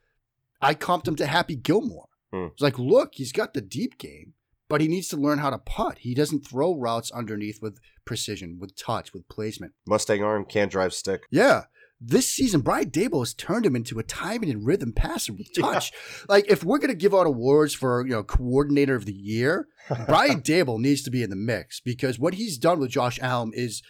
I 0.60 0.74
comped 0.74 1.06
him 1.06 1.16
to 1.16 1.26
Happy 1.26 1.54
Gilmore. 1.54 2.08
Hmm. 2.32 2.46
It's 2.52 2.62
like, 2.62 2.78
look, 2.78 3.14
he's 3.14 3.32
got 3.32 3.52
the 3.52 3.60
deep 3.60 3.98
game, 3.98 4.32
but 4.68 4.80
he 4.80 4.88
needs 4.88 5.08
to 5.08 5.16
learn 5.16 5.38
how 5.38 5.50
to 5.50 5.58
putt. 5.58 5.98
He 5.98 6.14
doesn't 6.14 6.46
throw 6.46 6.74
routes 6.74 7.10
underneath 7.10 7.60
with 7.60 7.78
precision, 8.04 8.58
with 8.58 8.74
touch, 8.76 9.12
with 9.12 9.28
placement. 9.28 9.74
Mustang 9.86 10.22
arm, 10.22 10.44
can't 10.44 10.72
drive 10.72 10.94
stick. 10.94 11.24
Yeah. 11.30 11.64
This 12.00 12.28
season, 12.28 12.60
Brian 12.60 12.90
Daboll 12.90 13.22
has 13.22 13.32
turned 13.32 13.64
him 13.64 13.74
into 13.74 13.98
a 13.98 14.02
timing 14.02 14.50
and 14.50 14.66
rhythm 14.66 14.92
passer 14.92 15.32
with 15.32 15.52
touch. 15.58 15.92
Yeah. 15.92 16.24
Like, 16.28 16.50
if 16.50 16.62
we're 16.62 16.78
going 16.78 16.90
to 16.90 16.94
give 16.94 17.14
out 17.14 17.26
awards 17.26 17.74
for, 17.74 18.06
you 18.06 18.12
know, 18.12 18.22
coordinator 18.22 18.94
of 18.94 19.06
the 19.06 19.14
year, 19.14 19.68
Brian 20.06 20.42
Daboll 20.42 20.78
needs 20.78 21.02
to 21.02 21.10
be 21.10 21.22
in 21.22 21.30
the 21.30 21.36
mix 21.36 21.80
because 21.80 22.18
what 22.18 22.34
he's 22.34 22.58
done 22.58 22.80
with 22.80 22.90
Josh 22.90 23.18
Allen 23.22 23.52
is 23.54 23.82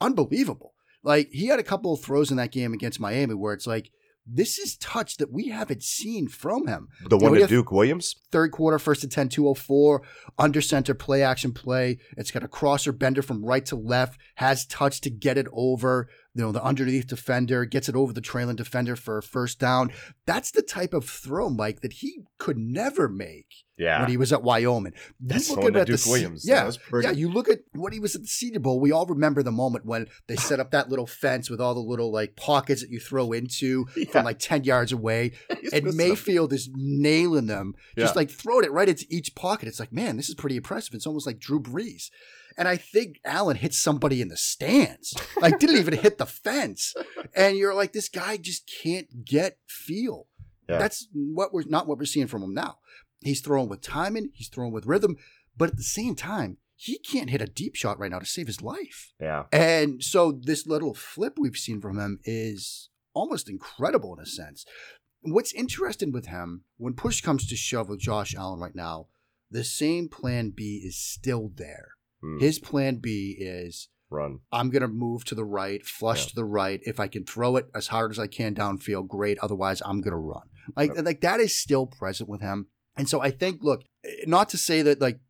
unbelievable. 0.00 0.74
Like 1.02 1.28
he 1.30 1.46
had 1.46 1.58
a 1.58 1.64
couple 1.64 1.92
of 1.92 2.00
throws 2.00 2.30
in 2.30 2.36
that 2.38 2.52
game 2.52 2.72
against 2.72 3.00
Miami 3.00 3.34
where 3.34 3.54
it's 3.54 3.66
like, 3.66 3.90
this 4.26 4.58
is 4.58 4.78
touch 4.78 5.18
that 5.18 5.30
we 5.30 5.48
haven't 5.48 5.82
seen 5.82 6.28
from 6.28 6.66
him. 6.66 6.88
The 7.10 7.18
one 7.18 7.34
to 7.34 7.46
Duke 7.46 7.70
Williams? 7.70 8.16
Third 8.30 8.52
quarter, 8.52 8.78
first 8.78 9.02
to 9.02 9.08
10, 9.08 9.28
204, 9.28 10.00
under 10.38 10.62
center, 10.62 10.94
play 10.94 11.22
action 11.22 11.52
play. 11.52 11.98
It's 12.16 12.30
got 12.30 12.42
a 12.42 12.48
crosser 12.48 12.92
bender 12.92 13.20
from 13.20 13.44
right 13.44 13.66
to 13.66 13.76
left, 13.76 14.18
has 14.36 14.64
touch 14.64 15.02
to 15.02 15.10
get 15.10 15.36
it 15.36 15.46
over 15.52 16.08
you 16.34 16.42
know, 16.42 16.52
the 16.52 16.62
underneath 16.62 17.06
defender, 17.06 17.64
gets 17.64 17.88
it 17.88 17.94
over 17.94 18.12
the 18.12 18.20
trailing 18.20 18.56
defender 18.56 18.96
for 18.96 19.18
a 19.18 19.22
first 19.22 19.60
down. 19.60 19.92
That's 20.26 20.50
the 20.50 20.62
type 20.62 20.92
of 20.92 21.08
throw, 21.08 21.48
Mike, 21.48 21.80
that 21.80 21.94
he 21.94 22.22
could 22.38 22.58
never 22.58 23.08
make 23.08 23.64
yeah. 23.76 24.00
when 24.00 24.10
he 24.10 24.16
was 24.16 24.32
at 24.32 24.42
Wyoming. 24.42 24.94
That's 25.20 25.48
you 25.48 25.56
look 25.56 25.76
at 25.76 25.86
Duke 25.86 26.00
the, 26.00 26.10
Williams. 26.10 26.44
Yeah, 26.46 26.70
yeah, 27.02 27.12
you 27.12 27.30
look 27.30 27.48
at 27.48 27.60
when 27.72 27.92
he 27.92 28.00
was 28.00 28.16
at 28.16 28.22
the 28.22 28.28
Senior 28.28 28.58
Bowl. 28.58 28.80
We 28.80 28.90
all 28.90 29.06
remember 29.06 29.44
the 29.44 29.52
moment 29.52 29.86
when 29.86 30.08
they 30.26 30.34
set 30.34 30.58
up 30.58 30.72
that 30.72 30.88
little 30.88 31.06
fence 31.06 31.48
with 31.48 31.60
all 31.60 31.74
the 31.74 31.80
little 31.80 32.12
like 32.12 32.34
pockets 32.34 32.80
that 32.82 32.90
you 32.90 32.98
throw 32.98 33.30
into 33.30 33.86
yeah. 33.96 34.06
from 34.10 34.24
like 34.24 34.40
ten 34.40 34.64
yards 34.64 34.90
away, 34.90 35.32
and 35.72 35.94
Mayfield 35.94 36.50
them. 36.50 36.56
is 36.56 36.68
nailing 36.74 37.46
them, 37.46 37.74
just 37.96 38.14
yeah. 38.14 38.18
like 38.18 38.30
throwing 38.30 38.64
it 38.64 38.72
right 38.72 38.88
into 38.88 39.06
each 39.08 39.36
pocket. 39.36 39.68
It's 39.68 39.80
like, 39.80 39.92
man, 39.92 40.16
this 40.16 40.28
is 40.28 40.34
pretty 40.34 40.56
impressive. 40.56 40.94
It's 40.94 41.06
almost 41.06 41.26
like 41.26 41.38
Drew 41.38 41.60
Brees. 41.60 42.10
And 42.56 42.68
I 42.68 42.76
think 42.76 43.20
Allen 43.24 43.56
hit 43.56 43.74
somebody 43.74 44.20
in 44.20 44.28
the 44.28 44.36
stands. 44.36 45.14
Like 45.40 45.58
didn't 45.58 45.76
even 45.76 45.94
hit 45.98 46.18
the 46.18 46.26
fence. 46.26 46.94
And 47.34 47.56
you're 47.56 47.74
like, 47.74 47.92
this 47.92 48.08
guy 48.08 48.36
just 48.36 48.70
can't 48.82 49.24
get 49.24 49.58
feel. 49.66 50.28
Yeah. 50.68 50.78
That's 50.78 51.08
what 51.12 51.52
we're 51.52 51.64
not 51.66 51.86
what 51.86 51.98
we're 51.98 52.04
seeing 52.04 52.26
from 52.26 52.42
him 52.42 52.54
now. 52.54 52.78
He's 53.20 53.40
throwing 53.40 53.68
with 53.68 53.80
timing, 53.80 54.30
he's 54.34 54.48
throwing 54.48 54.72
with 54.72 54.86
rhythm, 54.86 55.16
but 55.56 55.70
at 55.70 55.76
the 55.76 55.82
same 55.82 56.14
time, 56.14 56.58
he 56.76 56.98
can't 56.98 57.30
hit 57.30 57.40
a 57.40 57.46
deep 57.46 57.76
shot 57.76 57.98
right 57.98 58.10
now 58.10 58.18
to 58.18 58.26
save 58.26 58.46
his 58.46 58.60
life. 58.60 59.12
Yeah. 59.20 59.44
And 59.52 60.02
so 60.02 60.32
this 60.32 60.66
little 60.66 60.92
flip 60.92 61.34
we've 61.38 61.56
seen 61.56 61.80
from 61.80 61.98
him 61.98 62.20
is 62.24 62.90
almost 63.14 63.48
incredible 63.48 64.14
in 64.14 64.22
a 64.22 64.26
sense. 64.26 64.66
What's 65.22 65.54
interesting 65.54 66.12
with 66.12 66.26
him, 66.26 66.64
when 66.76 66.94
push 66.94 67.20
comes 67.22 67.46
to 67.46 67.56
shove 67.56 67.88
with 67.88 68.00
Josh 68.00 68.34
Allen 68.34 68.60
right 68.60 68.74
now, 68.74 69.06
the 69.50 69.64
same 69.64 70.08
plan 70.08 70.50
B 70.50 70.82
is 70.84 70.98
still 70.98 71.50
there. 71.54 71.92
Mm. 72.24 72.40
His 72.40 72.58
plan 72.58 72.96
B 72.96 73.36
is 73.38 73.88
run. 74.10 74.40
I'm 74.50 74.70
going 74.70 74.82
to 74.82 74.88
move 74.88 75.24
to 75.26 75.34
the 75.34 75.44
right, 75.44 75.84
flush 75.84 76.24
yeah. 76.24 76.28
to 76.28 76.34
the 76.36 76.44
right. 76.44 76.80
If 76.84 76.98
I 76.98 77.08
can 77.08 77.24
throw 77.24 77.56
it 77.56 77.66
as 77.74 77.88
hard 77.88 78.10
as 78.10 78.18
I 78.18 78.26
can 78.26 78.54
downfield, 78.54 79.08
great. 79.08 79.38
Otherwise, 79.40 79.82
I'm 79.84 80.00
going 80.00 80.12
to 80.12 80.18
run. 80.18 80.48
Like 80.76 80.96
like 81.02 81.20
that 81.20 81.40
is 81.40 81.54
still 81.54 81.86
present 81.86 82.28
with 82.28 82.40
him. 82.40 82.68
And 82.96 83.08
so 83.08 83.20
I 83.20 83.30
think, 83.30 83.58
look, 83.62 83.82
not 84.26 84.48
to 84.50 84.56
say 84.56 84.80
that 84.82 85.00
like 85.00 85.20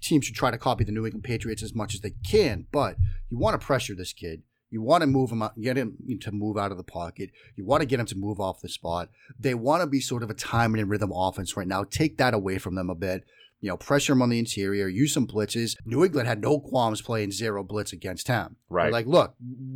teams 0.00 0.24
should 0.24 0.34
try 0.34 0.50
to 0.50 0.58
copy 0.58 0.84
the 0.84 0.92
New 0.92 1.04
England 1.04 1.24
Patriots 1.24 1.62
as 1.62 1.74
much 1.74 1.94
as 1.94 2.00
they 2.00 2.14
can, 2.28 2.66
but 2.72 2.96
you 3.28 3.38
want 3.38 3.60
to 3.60 3.64
pressure 3.64 3.94
this 3.94 4.12
kid. 4.12 4.42
You 4.70 4.82
want 4.82 5.02
to 5.02 5.08
move 5.08 5.30
him 5.32 5.42
out, 5.42 5.60
get 5.60 5.76
him 5.76 5.96
to 6.20 6.30
move 6.30 6.56
out 6.56 6.70
of 6.70 6.76
the 6.76 6.84
pocket. 6.84 7.30
You 7.56 7.66
want 7.66 7.80
to 7.80 7.86
get 7.86 7.98
him 7.98 8.06
to 8.06 8.16
move 8.16 8.38
off 8.38 8.60
the 8.60 8.68
spot. 8.68 9.08
They 9.36 9.54
want 9.54 9.82
to 9.82 9.88
be 9.88 10.00
sort 10.00 10.22
of 10.22 10.30
a 10.30 10.34
timing 10.34 10.80
and 10.80 10.88
rhythm 10.88 11.10
offense 11.12 11.56
right 11.56 11.66
now. 11.66 11.82
Take 11.82 12.18
that 12.18 12.34
away 12.34 12.58
from 12.58 12.76
them 12.76 12.88
a 12.88 12.94
bit 12.94 13.24
you 13.60 13.68
know, 13.68 13.76
pressure 13.76 14.14
him 14.14 14.22
on 14.22 14.30
the 14.30 14.38
interior, 14.38 14.88
use 14.88 15.12
some 15.12 15.26
blitzes. 15.26 15.76
New 15.84 16.04
England 16.04 16.26
had 16.26 16.40
no 16.40 16.58
qualms 16.58 17.02
playing 17.02 17.30
zero 17.30 17.62
blitz 17.62 17.92
against 17.92 18.28
him. 18.28 18.56
Right. 18.68 18.84
They're 18.84 18.92
like, 18.92 19.06
look, 19.06 19.34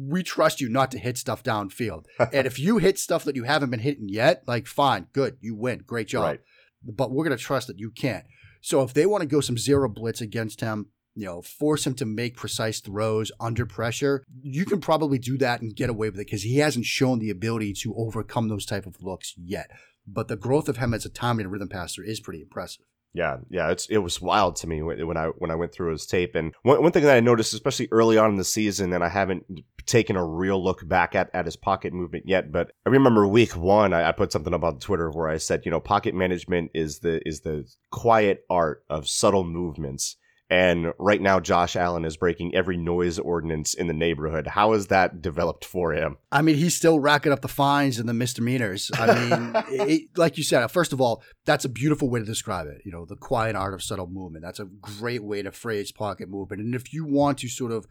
we 0.09 0.23
trust 0.23 0.61
you 0.61 0.69
not 0.69 0.91
to 0.93 0.99
hit 0.99 1.19
stuff 1.19 1.43
downfield. 1.43 2.07
and 2.19 2.47
if 2.47 2.59
you 2.59 2.79
hit 2.79 2.99
stuff 2.99 3.25
that 3.25 3.37
you 3.37 3.45
haven't 3.45 3.71
been 3.71 3.81
hitting 3.81 4.09
yet, 4.09 4.43
like, 4.47 4.67
fine, 4.67 5.07
good, 5.13 5.37
you 5.41 5.55
win, 5.55 5.83
great 5.87 6.09
job. 6.09 6.23
Right. 6.25 6.41
But 6.83 7.11
we're 7.11 7.25
going 7.25 7.37
to 7.37 7.43
trust 7.43 7.67
that 7.67 7.79
you 7.79 7.91
can't. 7.91 8.25
So 8.61 8.83
if 8.83 8.95
they 8.95 9.05
want 9.05 9.21
to 9.21 9.29
go 9.29 9.41
some 9.41 9.59
zero 9.59 9.89
blitz 9.89 10.23
against 10.23 10.63
him, 10.63 10.87
you 11.15 11.27
know, 11.27 11.43
force 11.43 11.87
him 11.87 11.95
to 11.95 12.07
make 12.07 12.37
precise 12.37 12.81
throws 12.81 13.31
under 13.39 13.67
pressure, 13.67 14.25
you 14.43 14.65
can 14.65 14.81
probably 14.81 15.19
do 15.19 15.39
that 15.39 15.61
and 15.61 15.77
get 15.77 15.91
away 15.91 16.09
with 16.09 16.19
it 16.19 16.27
because 16.27 16.43
he 16.43 16.57
hasn't 16.59 16.87
shown 16.87 17.19
the 17.19 17.31
ability 17.31 17.75
to 17.75 17.95
overcome 17.97 18.49
those 18.49 18.67
type 18.67 18.87
of 18.87 19.03
looks 19.03 19.35
yet. 19.37 19.71
But 20.07 20.29
the 20.29 20.37
growth 20.37 20.69
of 20.69 20.79
him 20.79 20.93
as 20.93 21.05
a 21.05 21.11
timing 21.11 21.45
and 21.45 21.53
rhythm 21.53 21.69
passer 21.69 22.03
is 22.03 22.21
pretty 22.21 22.41
impressive. 22.43 22.85
Yeah, 23.15 23.37
yeah, 23.49 23.71
it's 23.71 23.87
it 23.87 23.99
was 23.99 24.21
wild 24.21 24.57
to 24.57 24.67
me 24.67 24.83
when 24.83 25.17
I 25.17 25.27
when 25.39 25.53
I 25.53 25.55
went 25.55 25.73
through 25.73 25.93
his 25.93 26.05
tape. 26.05 26.35
And 26.35 26.53
one, 26.63 26.83
one 26.83 26.91
thing 26.91 27.05
that 27.05 27.17
I 27.17 27.21
noticed, 27.21 27.55
especially 27.55 27.89
early 27.93 28.19
on 28.19 28.31
in 28.31 28.37
the 28.37 28.45
season, 28.45 28.93
and 28.93 29.05
I 29.05 29.09
haven't 29.09 29.45
taken 29.87 30.17
a 30.17 30.27
real 30.27 30.63
look 30.63 30.87
back 30.89 31.15
at, 31.15 31.31
at 31.33 31.45
his 31.45 31.57
pocket 31.57 31.93
movement 31.93 32.25
yet, 32.27 32.51
but 32.51 32.73
I 32.85 32.89
remember 32.89 33.27
week 33.27 33.57
one, 33.57 33.93
I, 33.93 34.09
I 34.09 34.13
put 34.13 34.33
something 34.33 34.53
up 34.53 34.65
on 34.65 34.81
Twitter 34.81 35.11
where 35.11 35.29
I 35.29 35.37
said, 35.37 35.63
you 35.65 35.71
know, 35.71 35.79
pocket 35.79 36.15
management 36.15 36.73
is 36.75 36.99
the 36.99 37.27
is 37.27 37.43
the 37.43 37.71
quiet 37.93 38.45
art 38.51 38.85
of 38.91 39.09
subtle 39.09 39.45
movements 39.45 40.17
and 40.51 40.93
right 40.99 41.21
now, 41.21 41.41
Josh 41.41 41.75
Allen 41.75 42.05
is 42.05 42.17
breaking 42.17 42.55
every 42.55 42.77
noise 42.77 43.19
ordinance 43.19 43.75
in 43.75 43.87
the 43.87 43.95
neighborhood. 43.95 44.47
How 44.47 44.73
has 44.73 44.89
that 44.89 45.23
developed 45.23 45.65
for 45.65 45.93
him? 45.93 46.19
I 46.31 46.43
mean, 46.43 46.57
he's 46.57 46.75
still 46.75 47.01
racking 47.01 47.33
up 47.33 47.41
the 47.41 47.49
fines 47.49 47.99
and 47.99 48.09
the 48.09 48.15
misdemeanors. 48.15 48.91
I 48.95 49.07
mean, 49.07 49.53
it, 49.89 50.03
like 50.17 50.37
you 50.37 50.45
said, 50.45 50.67
first 50.69 50.93
of 50.93 51.01
all, 51.01 51.23
that's 51.47 51.65
a 51.65 51.69
beautiful 51.69 52.11
way 52.11 52.21
to 52.21 52.27
describe 52.27 52.67
it. 52.67 52.83
You 52.85 52.93
know, 52.93 53.07
the 53.07 53.17
quiet 53.17 53.57
art 53.57 53.75
of 53.75 53.83
subtle 53.83 54.07
movement. 54.07 54.45
That's 54.45 54.61
a 54.61 54.67
great 54.67 55.25
way 55.25 55.43
to 55.43 55.51
phrase 55.51 55.93
pocket 55.93 56.29
movement. 56.29 56.63
And 56.63 56.75
if 56.75 56.93
you 56.93 57.07
want 57.07 57.39
to 57.39 57.49
sort 57.49 57.73
of 57.73 57.87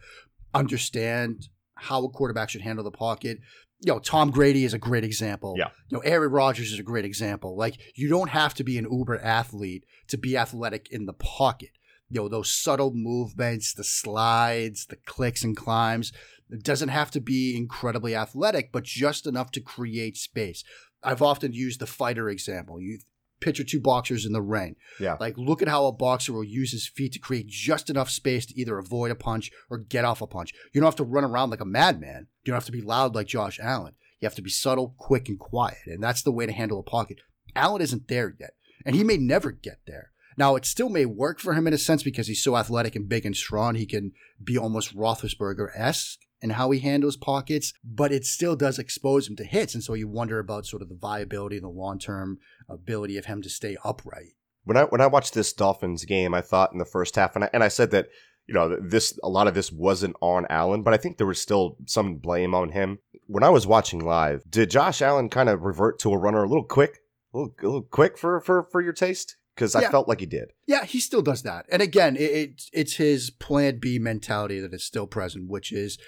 understand 0.53 1.49
how 1.75 2.03
a 2.03 2.09
quarterback 2.09 2.49
should 2.49 2.61
handle 2.61 2.83
the 2.83 2.91
pocket. 2.91 3.39
You 3.81 3.93
know, 3.93 3.99
Tom 3.99 4.31
Brady 4.31 4.63
is 4.63 4.73
a 4.73 4.79
great 4.79 5.03
example. 5.03 5.55
Yeah. 5.57 5.69
You 5.89 5.97
know, 5.97 6.01
Aaron 6.01 6.31
Rodgers 6.31 6.71
is 6.71 6.79
a 6.79 6.83
great 6.83 7.05
example. 7.05 7.57
Like, 7.57 7.77
you 7.95 8.07
don't 8.07 8.29
have 8.29 8.53
to 8.55 8.63
be 8.63 8.77
an 8.77 8.87
uber 8.89 9.19
athlete 9.19 9.85
to 10.07 10.17
be 10.17 10.37
athletic 10.37 10.87
in 10.91 11.05
the 11.05 11.13
pocket. 11.13 11.71
You 12.13 12.21
know, 12.21 12.27
those 12.29 12.51
subtle 12.51 12.93
movements, 12.93 13.73
the 13.73 13.83
slides, 13.83 14.85
the 14.85 14.97
clicks 14.97 15.43
and 15.43 15.57
climbs. 15.57 16.13
It 16.51 16.61
doesn't 16.61 16.89
have 16.89 17.09
to 17.11 17.19
be 17.19 17.57
incredibly 17.57 18.15
athletic, 18.15 18.71
but 18.71 18.83
just 18.83 19.25
enough 19.25 19.49
to 19.51 19.61
create 19.61 20.17
space. 20.17 20.63
I've 21.01 21.23
often 21.23 21.53
used 21.53 21.79
the 21.79 21.87
fighter 21.87 22.29
example. 22.29 22.79
You 22.79 22.99
picture 23.41 23.63
two 23.63 23.79
boxers 23.79 24.27
in 24.27 24.31
the 24.31 24.43
ring. 24.43 24.75
Yeah. 24.99 25.17
Like, 25.19 25.39
look 25.39 25.63
at 25.63 25.67
how 25.67 25.87
a 25.87 25.91
boxer 25.91 26.33
will 26.33 26.43
use 26.43 26.71
his 26.71 26.87
feet 26.87 27.13
to 27.13 27.19
create 27.19 27.47
just 27.47 27.89
enough 27.89 28.11
space 28.11 28.45
to 28.45 28.59
either 28.59 28.77
avoid 28.77 29.09
a 29.09 29.15
punch 29.15 29.51
or 29.71 29.79
get 29.79 30.05
off 30.05 30.21
a 30.21 30.27
punch. 30.27 30.53
You 30.71 30.79
don't 30.79 30.87
have 30.87 30.95
to 30.97 31.03
run 31.03 31.25
around 31.25 31.49
like 31.49 31.61
a 31.61 31.65
madman. 31.65 32.27
You 32.43 32.51
don't 32.51 32.57
have 32.57 32.65
to 32.65 32.71
be 32.71 32.81
loud 32.81 33.15
like 33.15 33.25
Josh 33.25 33.59
Allen. 33.59 33.95
You 34.19 34.27
have 34.27 34.35
to 34.35 34.43
be 34.43 34.51
subtle, 34.51 34.93
quick, 34.99 35.27
and 35.29 35.39
quiet. 35.39 35.87
And 35.87 36.03
that's 36.03 36.21
the 36.21 36.31
way 36.31 36.45
to 36.45 36.51
handle 36.51 36.79
a 36.79 36.83
pocket. 36.83 37.21
Allen 37.55 37.81
isn't 37.81 38.07
there 38.07 38.35
yet, 38.39 38.53
and 38.85 38.95
he 38.95 39.03
may 39.03 39.17
never 39.17 39.51
get 39.51 39.79
there. 39.87 40.12
Now, 40.37 40.55
it 40.55 40.65
still 40.65 40.89
may 40.89 41.05
work 41.05 41.39
for 41.39 41.53
him 41.53 41.67
in 41.67 41.73
a 41.73 41.77
sense 41.77 42.03
because 42.03 42.27
he's 42.27 42.43
so 42.43 42.57
athletic 42.57 42.95
and 42.95 43.09
big 43.09 43.25
and 43.25 43.35
strong. 43.35 43.75
He 43.75 43.85
can 43.85 44.11
be 44.43 44.57
almost 44.57 44.95
Roethlisberger 44.95 45.69
esque 45.75 46.19
in 46.43 46.51
how 46.51 46.69
he 46.71 46.79
handles 46.79 47.15
pockets, 47.15 47.73
but 47.83 48.11
it 48.11 48.25
still 48.25 48.55
does 48.55 48.77
expose 48.77 49.29
him 49.29 49.35
to 49.37 49.45
hits. 49.45 49.73
And 49.73 49.83
so 49.83 49.93
you 49.93 50.09
wonder 50.09 50.39
about 50.39 50.65
sort 50.65 50.81
of 50.81 50.89
the 50.89 50.95
viability 50.95 51.55
and 51.55 51.63
the 51.63 51.69
long 51.69 51.97
term 51.97 52.37
ability 52.69 53.17
of 53.17 53.25
him 53.25 53.41
to 53.41 53.49
stay 53.49 53.77
upright. 53.83 54.33
When 54.65 54.77
I 54.77 54.83
when 54.83 55.01
I 55.01 55.07
watched 55.07 55.33
this 55.33 55.53
Dolphins 55.53 56.05
game, 56.05 56.33
I 56.33 56.41
thought 56.41 56.73
in 56.73 56.79
the 56.79 56.85
first 56.85 57.15
half, 57.15 57.35
and 57.35 57.45
I, 57.45 57.49
and 57.53 57.63
I 57.63 57.69
said 57.69 57.91
that 57.91 58.07
you 58.45 58.53
know 58.53 58.77
this 58.79 59.17
a 59.23 59.29
lot 59.29 59.47
of 59.47 59.53
this 59.53 59.71
wasn't 59.71 60.15
on 60.21 60.45
Allen, 60.49 60.83
but 60.83 60.93
I 60.93 60.97
think 60.97 61.17
there 61.17 61.27
was 61.27 61.41
still 61.41 61.77
some 61.85 62.15
blame 62.15 62.53
on 62.53 62.69
him. 62.69 62.99
When 63.27 63.43
I 63.43 63.49
was 63.49 63.65
watching 63.65 63.99
live, 63.99 64.43
did 64.49 64.69
Josh 64.69 65.01
Allen 65.01 65.29
kind 65.29 65.49
of 65.49 65.63
revert 65.63 65.97
to 65.99 66.11
a 66.11 66.17
runner 66.17 66.43
a 66.43 66.47
little 66.47 66.65
quick, 66.65 66.99
a 67.33 67.37
little, 67.37 67.53
a 67.61 67.65
little 67.65 67.81
quick 67.81 68.17
for 68.17 68.41
for 68.41 68.63
for 68.63 68.81
your 68.81 68.93
taste? 68.93 69.37
Because 69.55 69.75
I 69.75 69.87
felt 69.89 70.07
like 70.07 70.19
he 70.19 70.25
did. 70.25 70.51
Yeah, 70.65 70.83
he 70.83 70.99
still 70.99 71.21
does 71.21 71.43
that. 71.43 71.67
And 71.71 71.81
again, 71.81 72.15
it, 72.15 72.21
it, 72.21 72.63
it's 72.73 72.95
his 72.95 73.29
plan 73.29 73.79
B 73.79 73.99
mentality 73.99 74.59
that 74.59 74.73
is 74.73 74.83
still 74.83 75.05
present, 75.05 75.47
which 75.47 75.71
is 75.71 75.99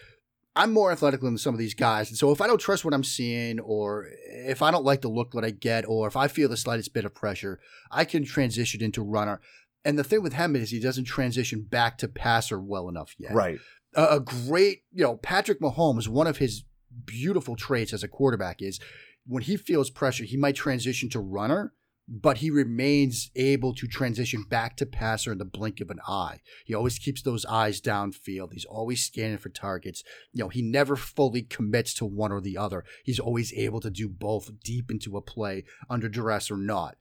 I'm 0.56 0.74
more 0.74 0.92
athletic 0.92 1.22
than 1.22 1.38
some 1.38 1.54
of 1.54 1.60
these 1.60 1.74
guys. 1.74 2.10
And 2.10 2.18
so 2.18 2.32
if 2.32 2.42
I 2.42 2.48
don't 2.48 2.60
trust 2.60 2.86
what 2.86 2.94
I'm 2.94 3.04
seeing, 3.04 3.60
or 3.60 4.08
if 4.30 4.62
I 4.62 4.72
don't 4.72 4.86
like 4.86 5.02
the 5.02 5.10
look 5.10 5.32
that 5.34 5.44
I 5.44 5.52
get, 5.52 5.86
or 5.88 6.08
if 6.08 6.16
I 6.16 6.28
feel 6.28 6.50
the 6.50 6.58
slightest 6.58 6.94
bit 6.94 7.06
of 7.06 7.14
pressure, 7.14 7.60
I 7.92 8.06
can 8.06 8.24
transition 8.24 8.82
into 8.82 9.04
runner. 9.04 9.42
And 9.84 10.00
the 10.00 10.04
thing 10.04 10.24
with 10.24 10.34
him 10.34 10.56
is 10.56 10.72
he 10.72 10.80
doesn't 10.80 11.06
transition 11.06 11.62
back 11.70 11.98
to 12.00 12.08
passer 12.08 12.60
well 12.60 12.90
enough 12.90 13.14
yet. 13.20 13.34
Right. 13.34 13.60
a, 13.96 14.16
a 14.16 14.20
great, 14.20 14.84
you 14.92 15.04
know, 15.04 15.18
Patrick 15.18 15.60
Mahomes, 15.60 16.08
one 16.08 16.28
of 16.28 16.38
his 16.38 16.64
beautiful 17.06 17.56
traits 17.56 17.94
as 17.94 18.04
a 18.04 18.08
quarterback 18.08 18.62
is 18.62 18.80
when 19.28 19.44
he 19.44 19.58
feels 19.58 19.90
pressure, 19.90 20.24
he 20.24 20.38
might 20.38 20.56
transition 20.56 21.10
to 21.10 21.20
runner, 21.20 21.74
but 22.08 22.38
he 22.38 22.50
remains 22.50 23.32
able 23.36 23.74
to 23.74 23.88
transition 23.88 24.44
back 24.48 24.78
to 24.78 24.86
passer 24.86 25.32
in 25.32 25.38
the 25.38 25.46
blink 25.46 25.82
of 25.82 25.90
an 25.90 26.00
eye. 26.08 26.40
He 26.66 26.74
always 26.74 27.00
keeps 27.00 27.22
those 27.22 27.46
eyes 27.46 27.82
downfield. 27.82 28.54
He's 28.54 28.66
always 28.66 29.04
scanning 29.04 29.40
for 29.40 29.50
targets. 29.50 30.04
You 30.32 30.44
know, 30.44 30.50
he 30.50 30.62
never 30.62 30.96
fully 30.96 31.42
commits 31.42 31.94
to 31.96 32.06
one 32.06 32.32
or 32.32 32.42
the 32.42 32.58
other. 32.58 32.84
He's 33.04 33.20
always 33.20 33.54
able 33.54 33.80
to 33.82 33.90
do 33.90 34.08
both 34.08 34.60
deep 34.64 34.92
into 34.92 35.18
a 35.18 35.22
play 35.22 35.64
under 35.90 36.08
duress 36.08 36.52
or 36.52 36.58
not. 36.58 36.96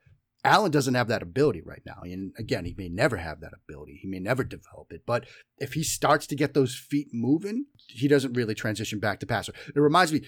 Allen 0.47 0.71
doesn't 0.71 0.95
have 0.95 1.09
that 1.09 1.23
ability 1.23 1.63
right 1.63 1.83
now. 1.87 2.01
And 2.03 2.33
again, 2.39 2.67
he 2.67 2.75
may 2.77 2.91
never 2.91 3.17
have 3.17 3.41
that 3.41 3.53
ability. 3.55 3.99
He 4.03 4.09
may 4.09 4.19
never 4.19 4.45
develop 4.45 4.93
it. 4.93 5.03
But 5.07 5.25
if 5.59 5.73
he 5.73 5.83
starts 5.83 6.27
to 6.29 6.37
get 6.37 6.53
those 6.53 6.77
feet 6.77 7.09
moving, 7.13 7.67
he 7.89 8.09
doesn't 8.09 8.35
really 8.35 8.55
transition 8.55 9.01
back 9.01 9.21
to 9.21 9.27
passer. 9.27 9.55
It 9.75 9.81
reminds 9.81 10.13
me, 10.13 10.23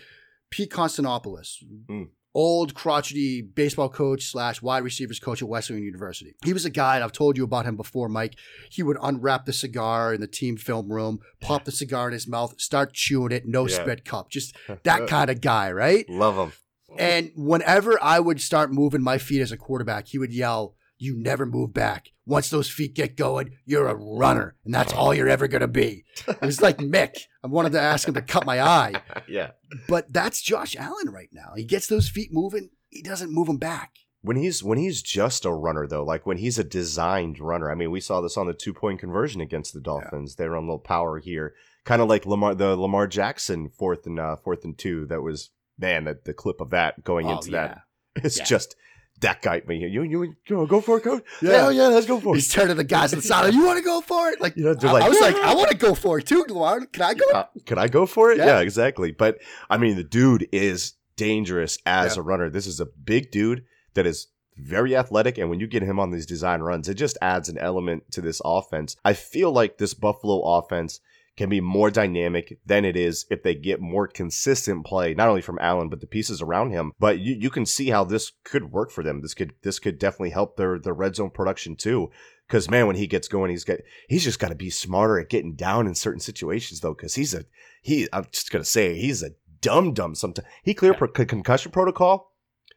Pete 0.50 0.70
Constantopoulos, 0.70 1.62
Mm. 1.86 2.08
Old 2.36 2.74
crotchety 2.74 3.40
baseball 3.40 3.88
coach 3.88 4.26
slash 4.26 4.60
wide 4.60 4.84
receivers 4.84 5.18
coach 5.18 5.40
at 5.40 5.48
Wesleyan 5.48 5.82
University. 5.82 6.34
He 6.44 6.52
was 6.52 6.66
a 6.66 6.70
guy, 6.70 6.96
and 6.96 7.02
I've 7.02 7.12
told 7.12 7.38
you 7.38 7.44
about 7.44 7.64
him 7.64 7.76
before, 7.76 8.10
Mike. 8.10 8.34
He 8.70 8.82
would 8.82 8.98
unwrap 9.02 9.46
the 9.46 9.54
cigar 9.54 10.12
in 10.12 10.20
the 10.20 10.26
team 10.26 10.58
film 10.58 10.92
room, 10.92 11.20
pop 11.40 11.64
the 11.64 11.72
cigar 11.72 12.08
in 12.08 12.12
his 12.12 12.28
mouth, 12.28 12.60
start 12.60 12.92
chewing 12.92 13.32
it, 13.32 13.46
no 13.46 13.66
Yeah. 13.66 13.82
spit 13.82 14.04
cup. 14.04 14.28
Just 14.30 14.54
that 14.84 15.08
kind 15.08 15.30
of 15.30 15.40
guy, 15.40 15.72
right? 15.72 16.04
Love 16.10 16.36
him. 16.36 16.52
And 16.98 17.32
whenever 17.36 17.98
I 18.02 18.20
would 18.20 18.40
start 18.40 18.70
moving 18.70 19.02
my 19.02 19.16
feet 19.18 19.40
as 19.40 19.50
a 19.50 19.56
quarterback, 19.56 20.08
he 20.08 20.18
would 20.18 20.32
yell, 20.32 20.74
You 20.98 21.16
never 21.16 21.44
move 21.46 21.72
back. 21.74 22.10
Once 22.24 22.48
those 22.50 22.70
feet 22.70 22.94
get 22.94 23.16
going, 23.16 23.50
you're 23.64 23.86
a 23.88 23.94
runner, 23.94 24.56
and 24.64 24.74
that's 24.74 24.92
all 24.92 25.14
you're 25.14 25.28
ever 25.28 25.46
going 25.46 25.60
to 25.60 25.68
be. 25.68 26.04
It 26.26 26.40
was 26.40 26.60
like 26.62 26.78
Mick. 26.94 27.18
I 27.44 27.46
wanted 27.48 27.72
to 27.72 27.80
ask 27.80 28.08
him 28.08 28.14
to 28.14 28.22
cut 28.22 28.46
my 28.46 28.60
eye, 28.60 28.94
yeah. 29.28 29.50
but 29.88 30.12
that's 30.12 30.40
Josh 30.42 30.74
Allen 30.76 31.10
right 31.10 31.28
now. 31.32 31.52
He 31.56 31.64
gets 31.64 31.86
those 31.86 32.08
feet 32.08 32.30
moving, 32.32 32.70
he 32.88 33.02
doesn't 33.02 33.32
move 33.32 33.46
them 33.46 33.58
back. 33.58 33.92
When 34.22 34.36
he's 34.38 34.64
when 34.64 34.78
he's 34.78 35.02
just 35.02 35.44
a 35.44 35.52
runner 35.52 35.86
though, 35.86 36.02
like 36.04 36.26
when 36.26 36.38
he's 36.38 36.58
a 36.58 36.64
designed 36.64 37.38
runner. 37.38 37.70
I 37.70 37.76
mean, 37.76 37.92
we 37.92 38.00
saw 38.00 38.20
this 38.20 38.36
on 38.36 38.46
the 38.48 38.54
two 38.54 38.72
point 38.74 38.98
conversion 38.98 39.40
against 39.40 39.72
the 39.72 39.80
Dolphins. 39.80 40.34
They 40.34 40.48
were 40.48 40.56
on 40.56 40.64
a 40.64 40.66
little 40.66 40.78
power 40.80 41.20
here, 41.20 41.54
kind 41.84 42.02
of 42.02 42.08
like 42.08 42.26
Lamar 42.26 42.54
the 42.56 42.74
Lamar 42.74 43.06
Jackson 43.06 43.68
fourth 43.68 44.04
and 44.06 44.18
uh, 44.18 44.34
fourth 44.34 44.64
and 44.64 44.76
two. 44.76 45.06
That 45.06 45.22
was 45.22 45.50
man, 45.78 46.04
the, 46.04 46.18
the 46.24 46.32
clip 46.34 46.60
of 46.60 46.70
that 46.70 47.04
going 47.04 47.26
Oh, 47.26 47.36
into 47.36 47.50
yeah. 47.52 47.66
that. 47.68 48.24
It's 48.24 48.38
Yeah. 48.38 48.44
just 48.44 48.74
that 49.20 49.42
guy. 49.42 49.62
Man, 49.66 49.80
you 49.80 50.02
you 50.02 50.34
you, 50.48 50.66
go 50.66 50.80
for 50.80 50.98
it, 50.98 51.02
coach. 51.02 51.22
Yeah. 51.40 51.50
Yeah, 51.50 51.70
yeah, 51.70 51.86
let's 51.88 52.06
go 52.06 52.20
for 52.20 52.34
it. 52.34 52.38
He's 52.38 52.52
turning 52.52 52.76
the 52.76 52.84
guys 52.84 53.12
on 53.12 53.18
the 53.20 53.26
side. 53.26 53.52
You 53.54 53.64
want 53.64 53.78
to 53.78 53.84
go 53.84 54.00
for 54.00 54.28
it? 54.28 54.40
Like, 54.40 54.56
You 54.56 54.64
know, 54.64 54.74
I, 54.82 54.92
like, 54.92 55.02
I 55.04 55.08
was 55.08 55.20
like, 55.20 55.36
I 55.36 55.54
want 55.54 55.70
to 55.70 55.76
go 55.76 55.94
for 55.94 56.18
it 56.18 56.26
too. 56.26 56.44
Can 56.44 57.02
I 57.02 57.14
go? 57.14 57.24
Uh, 57.32 57.44
could 57.64 57.78
I 57.78 57.88
go 57.88 58.06
for 58.06 58.30
it? 58.32 58.38
Yeah. 58.38 58.46
Yeah. 58.46 58.60
exactly. 58.60 59.12
But 59.12 59.38
I 59.70 59.78
mean, 59.78 59.96
the 59.96 60.04
dude 60.04 60.48
is 60.52 60.94
dangerous 61.16 61.78
as 61.86 62.16
Yeah. 62.16 62.20
a 62.20 62.24
runner. 62.24 62.50
This 62.50 62.66
is 62.66 62.80
a 62.80 62.86
big 62.86 63.30
dude 63.30 63.64
that 63.94 64.06
is 64.06 64.28
very 64.58 64.96
athletic, 64.96 65.36
and 65.38 65.50
when 65.50 65.60
you 65.60 65.66
get 65.66 65.82
him 65.82 65.98
on 66.00 66.10
these 66.10 66.24
design 66.26 66.60
runs, 66.60 66.88
it 66.88 66.94
just 66.94 67.18
adds 67.20 67.48
an 67.48 67.58
element 67.58 68.04
to 68.12 68.20
this 68.22 68.40
offense. 68.44 68.96
I 69.04 69.12
feel 69.12 69.52
like 69.52 69.76
this 69.78 69.92
Buffalo 69.92 70.40
offense 70.40 71.00
can 71.36 71.48
be 71.48 71.60
more 71.60 71.90
dynamic 71.90 72.58
than 72.64 72.84
it 72.84 72.96
is 72.96 73.26
if 73.30 73.42
they 73.42 73.54
get 73.54 73.80
more 73.80 74.08
consistent 74.08 74.86
play, 74.86 75.14
not 75.14 75.28
only 75.28 75.42
from 75.42 75.58
Allen 75.60 75.88
but 75.88 76.00
the 76.00 76.06
pieces 76.06 76.40
around 76.40 76.70
him. 76.70 76.92
But 76.98 77.18
you, 77.18 77.34
you 77.38 77.50
can 77.50 77.66
see 77.66 77.90
how 77.90 78.04
this 78.04 78.32
could 78.44 78.72
work 78.72 78.90
for 78.90 79.04
them. 79.04 79.20
This 79.20 79.34
could 79.34 79.52
this 79.62 79.78
could 79.78 79.98
definitely 79.98 80.30
help 80.30 80.56
their 80.56 80.78
their 80.78 80.94
red 80.94 81.16
zone 81.16 81.30
production 81.30 81.76
too. 81.76 82.10
Because 82.46 82.70
man, 82.70 82.86
when 82.86 82.96
he 82.96 83.06
gets 83.06 83.28
going, 83.28 83.50
he's 83.50 83.64
got 83.64 83.78
he's 84.08 84.24
just 84.24 84.38
got 84.38 84.48
to 84.48 84.54
be 84.54 84.70
smarter 84.70 85.18
at 85.18 85.28
getting 85.28 85.54
down 85.54 85.86
in 85.86 85.94
certain 85.94 86.20
situations 86.20 86.80
though. 86.80 86.94
Because 86.94 87.14
he's 87.14 87.34
a 87.34 87.44
he. 87.82 88.08
I'm 88.12 88.26
just 88.32 88.50
gonna 88.50 88.64
say 88.64 88.96
he's 88.96 89.22
a 89.22 89.30
dumb 89.60 89.92
dumb. 89.92 90.14
Sometimes 90.14 90.48
he 90.62 90.74
cleared 90.74 90.96
pro- 90.96 91.08
concussion 91.08 91.72
protocol, 91.72 92.32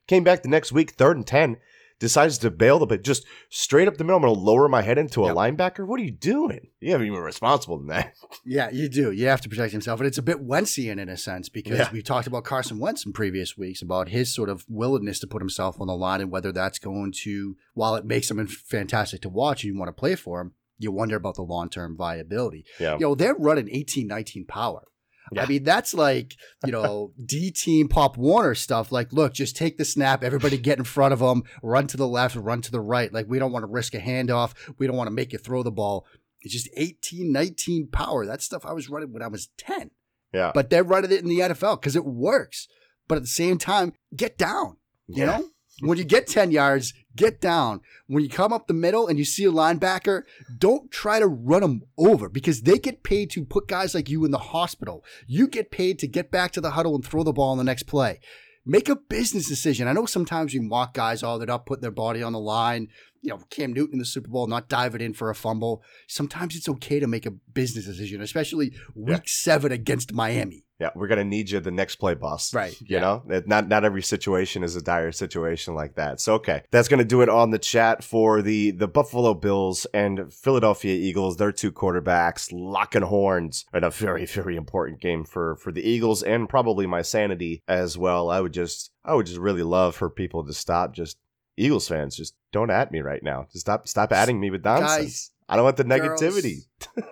came 0.08 0.24
back 0.24 0.44
the 0.44 0.50
next 0.50 0.72
week, 0.72 0.92
third 0.92 1.18
and 1.18 1.28
ten, 1.28 1.58
decides 2.00 2.38
to 2.40 2.50
bail 2.50 2.80
the 2.80 2.86
but 2.86 3.04
just 3.04 3.26
straight 3.50 3.88
up 3.88 3.98
the 3.98 4.04
middle. 4.04 4.18
I'm 4.18 4.22
gonna 4.24 4.34
lower 4.34 4.68
my 4.70 4.82
head 4.82 4.98
into 4.98 5.24
a 5.26 5.28
Yep. 5.28 5.36
linebacker. 5.36 5.86
What 5.88 6.00
are 6.00 6.04
you 6.04 6.12
doing? 6.12 6.70
You 6.80 6.92
haven't 6.94 7.08
even 7.08 7.20
responsible 7.20 7.78
than 7.78 7.88
that. 7.88 8.14
Yeah, 8.46 8.70
you 8.72 8.88
do. 8.90 9.12
You 9.12 9.28
have 9.28 9.42
to 9.42 9.50
protect 9.50 9.72
himself. 9.74 10.00
And 10.00 10.08
it's 10.08 10.18
a 10.18 10.22
bit 10.24 10.46
Wentzian 10.48 11.00
in 11.00 11.10
a 11.10 11.18
sense 11.18 11.50
because 11.50 11.78
Yeah. 11.80 11.90
we 11.92 12.02
talked 12.02 12.26
about 12.28 12.44
Carson 12.46 12.80
Wentz 12.80 13.06
in 13.06 13.12
previous 13.14 13.58
weeks 13.58 13.82
about 13.82 14.10
his 14.10 14.34
sort 14.34 14.50
of 14.50 14.66
willingness 14.70 15.20
to 15.20 15.28
put 15.28 15.42
himself 15.42 15.80
on 15.82 15.88
the 15.88 15.96
line 15.96 16.22
and 16.22 16.32
whether 16.32 16.52
that's 16.52 16.80
going 16.80 17.12
to, 17.24 17.56
while 17.74 17.96
it 17.96 18.06
makes 18.06 18.32
him 18.32 18.46
fantastic 18.48 19.22
to 19.22 19.30
watch 19.30 19.64
and 19.64 19.74
you 19.74 19.80
want 19.80 19.90
to 19.90 20.00
play 20.00 20.16
for 20.16 20.40
him, 20.42 20.54
you 20.78 20.92
wonder 20.92 21.16
about 21.18 21.36
the 21.36 21.42
long 21.42 21.70
term 21.70 21.98
viability. 21.98 22.66
Yeah. 22.80 22.94
You 22.94 23.00
know, 23.02 23.16
they're 23.16 23.36
running 23.36 23.68
18, 23.70 24.08
19 24.08 24.46
power. 24.46 24.84
Yeah. 25.32 25.44
I 25.44 25.46
mean, 25.48 25.64
that's 25.64 25.94
like, 25.94 26.36
you 26.66 26.72
know, 26.72 27.14
D 27.24 27.52
team 27.52 27.88
Pop 27.88 28.18
Warner 28.18 28.56
stuff. 28.56 28.92
Like, 28.92 29.14
look, 29.14 29.34
just 29.34 29.56
take 29.56 29.78
the 29.78 29.86
snap, 29.86 30.24
everybody 30.24 30.58
get 30.58 30.78
in 30.78 30.84
front 30.84 31.14
of 31.14 31.20
them, 31.20 31.44
run 31.62 31.88
to 31.88 31.98
the 31.98 32.08
left, 32.08 32.36
run 32.36 32.62
to 32.62 32.72
the 32.72 32.82
right. 32.82 33.14
Like, 33.14 33.28
we 33.28 33.40
don't 33.40 33.52
want 33.52 33.64
to 33.64 33.68
risk 33.72 33.94
a 33.94 34.00
handoff. 34.00 34.54
We 34.78 34.88
don't 34.88 34.96
want 34.98 35.08
to 35.08 35.14
make 35.14 35.32
you 35.34 35.40
throw 35.40 35.64
the 35.64 35.72
ball. 35.72 36.06
It's 36.42 36.54
just 36.54 36.70
18, 36.78 37.32
19 37.32 37.88
power. 37.88 38.26
That 38.26 38.42
stuff 38.42 38.66
I 38.66 38.74
was 38.74 38.90
running 38.90 39.12
when 39.12 39.22
I 39.22 39.28
was 39.28 39.50
10. 39.58 39.92
Yeah. 40.34 40.52
But 40.54 40.70
they're 40.70 40.84
running 40.84 41.12
it 41.12 41.22
in 41.22 41.28
the 41.28 41.40
NFL 41.40 41.82
because 41.82 41.96
it 41.96 42.06
works. 42.06 42.68
But 43.08 43.16
at 43.16 43.24
the 43.24 43.28
same 43.28 43.58
time, 43.58 43.94
get 44.16 44.38
down. 44.38 44.78
You 45.08 45.26
Yeah. 45.26 45.38
know? 45.38 45.50
When 45.82 45.98
you 45.98 46.04
get 46.04 46.28
10 46.28 46.52
yards, 46.52 46.94
get 47.16 47.40
down. 47.40 47.82
When 48.08 48.24
you 48.24 48.30
come 48.30 48.52
up 48.52 48.68
the 48.68 48.74
middle 48.74 49.08
and 49.08 49.18
you 49.18 49.26
see 49.26 49.46
a 49.46 49.52
linebacker, 49.52 50.24
don't 50.58 50.92
try 50.92 51.20
to 51.20 51.28
run 51.28 51.62
them 51.62 51.84
over 51.98 52.28
because 52.28 52.62
they 52.62 52.78
get 52.78 53.04
paid 53.04 53.30
to 53.32 53.46
put 53.46 53.68
guys 53.68 53.96
like 53.96 54.10
you 54.10 54.26
in 54.26 54.32
the 54.32 54.38
hospital. 54.38 55.06
You 55.26 55.48
get 55.48 55.72
paid 55.72 56.00
to 56.00 56.08
get 56.08 56.32
back 56.32 56.52
to 56.54 56.62
the 56.62 56.72
huddle 56.72 56.96
and 56.96 57.06
throw 57.06 57.24
the 57.24 57.34
ball 57.34 57.52
on 57.52 57.58
the 57.58 57.64
next 57.64 57.84
play. 57.84 58.20
Make 58.66 58.90
a 58.90 58.96
business 58.96 59.48
decision. 59.48 59.88
I 59.88 59.94
know 59.94 60.06
sometimes 60.06 60.54
you 60.54 60.62
mock 60.62 60.94
guys 60.94 61.24
all 61.24 61.40
that 61.40 61.50
up, 61.50 61.66
putting 61.66 61.82
their 61.82 61.92
body 61.92 62.22
on 62.22 62.34
the 62.34 62.40
line. 62.40 62.90
You 63.22 63.30
know, 63.30 63.40
Cam 63.50 63.74
Newton 63.74 63.94
in 63.94 64.00
the 64.00 64.06
Super 64.06 64.30
Bowl, 64.30 64.48
not 64.48 64.70
diving 64.70 65.02
in 65.02 65.14
for 65.14 65.30
a 65.30 65.36
fumble. 65.36 65.84
Sometimes 66.08 66.56
it's 66.56 66.70
okay 66.70 67.00
to 67.00 67.08
make 67.08 67.26
a 67.26 67.32
business 67.32 67.86
decision, 67.86 68.22
especially 68.22 68.74
week 68.96 69.18
Yeah. 69.18 69.20
seven 69.26 69.72
against 69.72 70.14
Miami. 70.14 70.64
Yeah, 70.80 70.92
we're 70.96 71.08
gonna 71.10 71.26
need 71.26 71.50
you 71.50 71.60
the 71.60 71.72
next 71.72 71.98
play, 71.98 72.14
boss. 72.16 72.54
Right, 72.54 72.72
You 72.80 72.88
yeah. 72.96 73.00
know, 73.02 73.24
not 73.46 73.68
not 73.68 73.84
every 73.84 74.02
situation 74.02 74.64
is 74.64 74.78
a 74.78 74.82
dire 74.82 75.12
situation 75.12 75.76
like 75.76 75.96
that. 75.96 76.22
So 76.22 76.36
okay, 76.36 76.64
that's 76.72 76.88
gonna 76.88 77.04
do 77.04 77.22
it 77.22 77.28
on 77.28 77.50
the 77.52 77.60
chat 77.60 78.02
for 78.02 78.42
the 78.42 78.72
the 78.72 78.88
Buffalo 78.88 79.34
Bills 79.34 79.86
and 79.94 80.34
Philadelphia 80.34 80.94
Eagles. 80.96 81.36
Their 81.36 81.52
two 81.52 81.74
quarterbacks 81.74 82.48
locking 82.54 83.02
horns 83.02 83.66
in 83.74 83.84
a 83.84 83.90
very 83.90 84.26
very 84.26 84.56
important 84.56 85.02
game 85.02 85.26
for 85.26 85.58
for 85.58 85.74
the 85.74 85.82
Eagles 85.82 86.24
and 86.24 86.48
probably 86.48 86.88
my 86.88 87.02
sanity 87.02 87.62
as 87.68 87.98
well. 87.98 88.30
I 88.30 88.40
would 88.40 88.54
just 88.54 88.92
I 89.04 89.16
would 89.16 89.26
just 89.26 89.40
really 89.40 89.64
love 89.64 89.98
for 89.98 90.10
people 90.10 90.46
to 90.46 90.54
stop 90.54 90.94
just 90.94 91.18
Eagles 91.60 91.88
fans 91.88 92.16
just 92.16 92.36
don't 92.52 92.70
at 92.72 92.92
me 92.92 93.02
right 93.02 93.22
now. 93.22 93.48
Just 93.52 93.66
stop 93.66 93.88
stop 93.88 94.12
adding 94.12 94.40
me 94.40 94.50
with 94.50 94.64
nonsense. 94.64 94.90
Guys, 94.98 95.32
I 95.50 95.56
don't 95.56 95.66
want 95.66 95.78
the 95.78 95.84
girls, 95.84 96.22
negativity. 96.22 96.60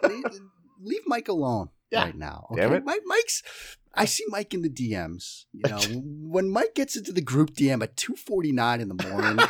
leave, 0.03 0.23
leave 0.81 1.01
Mike 1.05 1.27
alone 1.27 1.69
Yeah. 1.91 2.03
right 2.05 2.15
now. 2.15 2.47
Damn 2.55 2.73
it. 2.73 2.85
Mike, 2.85 3.01
Mike's. 3.05 3.43
I 3.93 4.05
see 4.05 4.23
Mike 4.29 4.53
in 4.53 4.61
the 4.61 4.69
DMs. 4.69 5.45
You 5.53 5.69
know, 5.69 5.79
when 6.03 6.49
Mike 6.49 6.75
gets 6.75 6.95
into 6.95 7.11
the 7.11 7.21
group 7.21 7.51
DM 7.55 7.81
at 7.83 7.97
two 7.97 8.15
forty 8.15 8.51
nine 8.51 8.79
in 8.79 8.87
the 8.89 9.03
morning, 9.09 9.45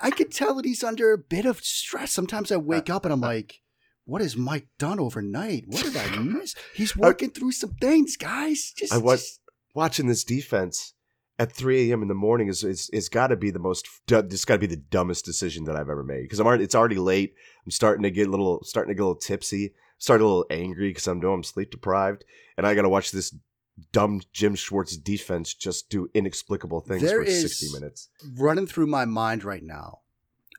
I 0.00 0.10
could 0.10 0.32
tell 0.32 0.54
that 0.56 0.64
he's 0.64 0.82
under 0.84 1.12
a 1.12 1.18
bit 1.18 1.46
of 1.46 1.60
stress. 1.64 2.12
Sometimes 2.12 2.50
I 2.52 2.56
wake 2.56 2.90
up 2.90 3.04
and 3.04 3.12
I'm 3.12 3.20
like, 3.32 3.60
"What 4.04 4.20
has 4.20 4.36
Mike 4.36 4.66
done 4.78 4.98
overnight? 5.00 5.64
What 5.66 5.82
did 5.84 5.96
I 5.96 6.16
miss?" 6.18 6.54
He's 6.74 6.96
working 6.96 7.30
through 7.30 7.52
some 7.52 7.74
things, 7.80 8.16
guys. 8.16 8.72
Just, 8.76 8.92
I 8.92 8.98
wa- 8.98 9.14
just- 9.14 9.40
watching 9.74 10.08
this 10.08 10.24
defense 10.24 10.94
at 11.42 11.52
3 11.52 11.90
a.m. 11.90 12.02
in 12.02 12.08
the 12.08 12.14
morning 12.14 12.48
is 12.48 12.62
is, 12.64 12.88
is 12.92 13.08
got 13.08 13.28
to 13.28 13.36
be 13.36 13.50
the 13.50 13.58
most 13.58 13.88
it's 14.08 14.44
got 14.44 14.54
to 14.54 14.58
be 14.60 14.66
the 14.66 14.76
dumbest 14.76 15.24
decision 15.24 15.64
that 15.64 15.76
I've 15.76 15.88
ever 15.90 16.04
made 16.04 16.22
because 16.22 16.38
I'm 16.40 16.46
already 16.46 16.64
it's 16.64 16.74
already 16.74 16.96
late. 16.96 17.34
I'm 17.64 17.70
starting 17.70 18.02
to 18.04 18.10
get 18.10 18.28
a 18.28 18.30
little 18.30 18.60
starting 18.64 18.90
to 18.90 18.94
get 18.94 19.02
a 19.02 19.06
little 19.06 19.20
tipsy, 19.20 19.74
starting 19.98 20.24
a 20.24 20.28
little 20.28 20.46
angry 20.50 20.90
because 20.90 21.06
I'm 21.06 21.20
doing 21.20 21.34
I'm 21.34 21.42
sleep 21.44 21.70
deprived, 21.70 22.24
and 22.56 22.66
I 22.66 22.74
got 22.74 22.82
to 22.82 22.88
watch 22.88 23.10
this 23.10 23.34
dumb 23.92 24.20
Jim 24.32 24.54
Schwartz 24.54 24.96
defense 24.96 25.54
just 25.54 25.88
do 25.88 26.08
inexplicable 26.14 26.80
things 26.80 27.02
There 27.02 27.18
for 27.22 27.24
is- 27.24 27.40
60 27.58 27.72
minutes. 27.80 28.08
running 28.36 28.66
through 28.66 28.86
my 28.86 29.04
mind 29.06 29.44
right 29.44 29.62
now 29.62 30.00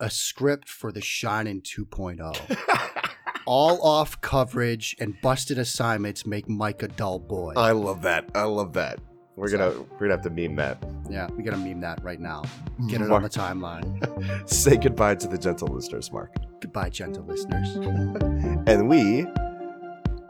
a 0.01 0.09
script 0.09 0.67
for 0.67 0.91
the 0.91 0.99
Shining 1.01 1.61
2.0. 1.61 3.09
All 3.45 3.79
off 3.85 4.19
coverage 4.21 4.95
and 4.99 5.13
busted 5.21 5.57
assignments 5.57 6.25
make 6.25 6.49
Mike 6.49 6.81
a 6.81 6.87
dull 6.87 7.19
boy. 7.19 7.53
I 7.55 7.71
love 7.71 8.01
that. 8.01 8.29
I 8.33 8.43
love 8.43 8.73
that. 8.73 8.99
We're 9.35 9.47
So- 9.47 9.57
gonna 9.57 9.81
we're 9.93 9.99
gonna 9.99 10.11
have 10.13 10.21
to 10.23 10.29
meme 10.29 10.55
that. 10.57 10.77
yeah, 11.09 11.27
we 11.35 11.43
gotta 11.43 11.57
meme 11.57 11.81
that 11.81 12.03
right 12.03 12.19
now. 12.19 12.41
Mm-hmm. 12.43 12.87
Get 12.87 13.01
it 13.01 13.11
on 13.11 13.23
the 13.23 13.29
timeline. 13.29 14.49
say 14.49 14.77
goodbye 14.77 15.15
to 15.15 15.27
the 15.27 15.37
gentle 15.37 15.67
listeners, 15.69 16.11
Mark. 16.11 16.35
Goodbye, 16.61 16.89
gentle 16.89 17.23
listeners. 17.25 17.75
And 18.67 18.87
we 18.87 19.25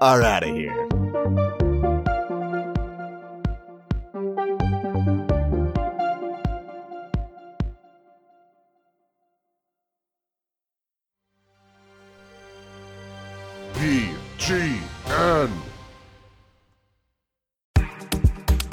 are 0.01 0.21
out 0.23 0.43
of 0.43 0.55
here. 0.55 1.72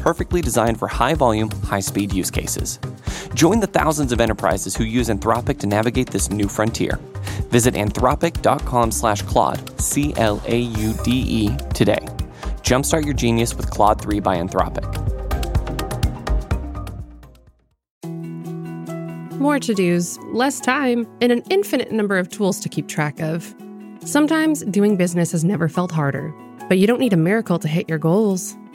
perfectly 0.00 0.40
designed 0.40 0.78
for 0.78 0.88
high 0.88 1.14
volume, 1.14 1.50
high 1.62 1.80
speed 1.80 2.12
use 2.12 2.30
cases. 2.30 2.80
Join 3.34 3.60
the 3.60 3.66
thousands 3.66 4.12
of 4.12 4.20
enterprises 4.20 4.74
who 4.74 4.84
use 4.84 5.08
Anthropic 5.08 5.58
to 5.58 5.66
navigate 5.66 6.10
this 6.10 6.30
new 6.30 6.48
frontier. 6.48 6.98
Visit 7.50 7.74
anthropic.com 7.74 8.90
slash 8.90 9.22
Claude, 9.22 9.80
C 9.80 10.14
L 10.16 10.42
A 10.46 10.58
U 10.58 10.94
D 11.04 11.10
E, 11.12 11.56
today. 11.74 12.00
Jumpstart 12.62 13.04
your 13.04 13.14
genius 13.14 13.54
with 13.54 13.70
Claude 13.70 14.00
3 14.00 14.20
by 14.20 14.36
Anthropic. 14.36 14.86
More 19.38 19.58
to 19.58 19.74
dos, 19.74 20.18
less 20.32 20.60
time, 20.60 21.06
and 21.22 21.32
an 21.32 21.42
infinite 21.48 21.90
number 21.90 22.18
of 22.18 22.28
tools 22.28 22.60
to 22.60 22.68
keep 22.68 22.88
track 22.88 23.20
of. 23.20 23.54
Sometimes 24.04 24.62
doing 24.64 24.96
business 24.96 25.32
has 25.32 25.44
never 25.44 25.68
felt 25.68 25.92
harder, 25.92 26.34
but 26.68 26.78
you 26.78 26.86
don't 26.86 27.00
need 27.00 27.12
a 27.12 27.18
miracle 27.18 27.58
to 27.58 27.68
hit 27.68 27.88
your 27.88 27.98
goals. 27.98 28.54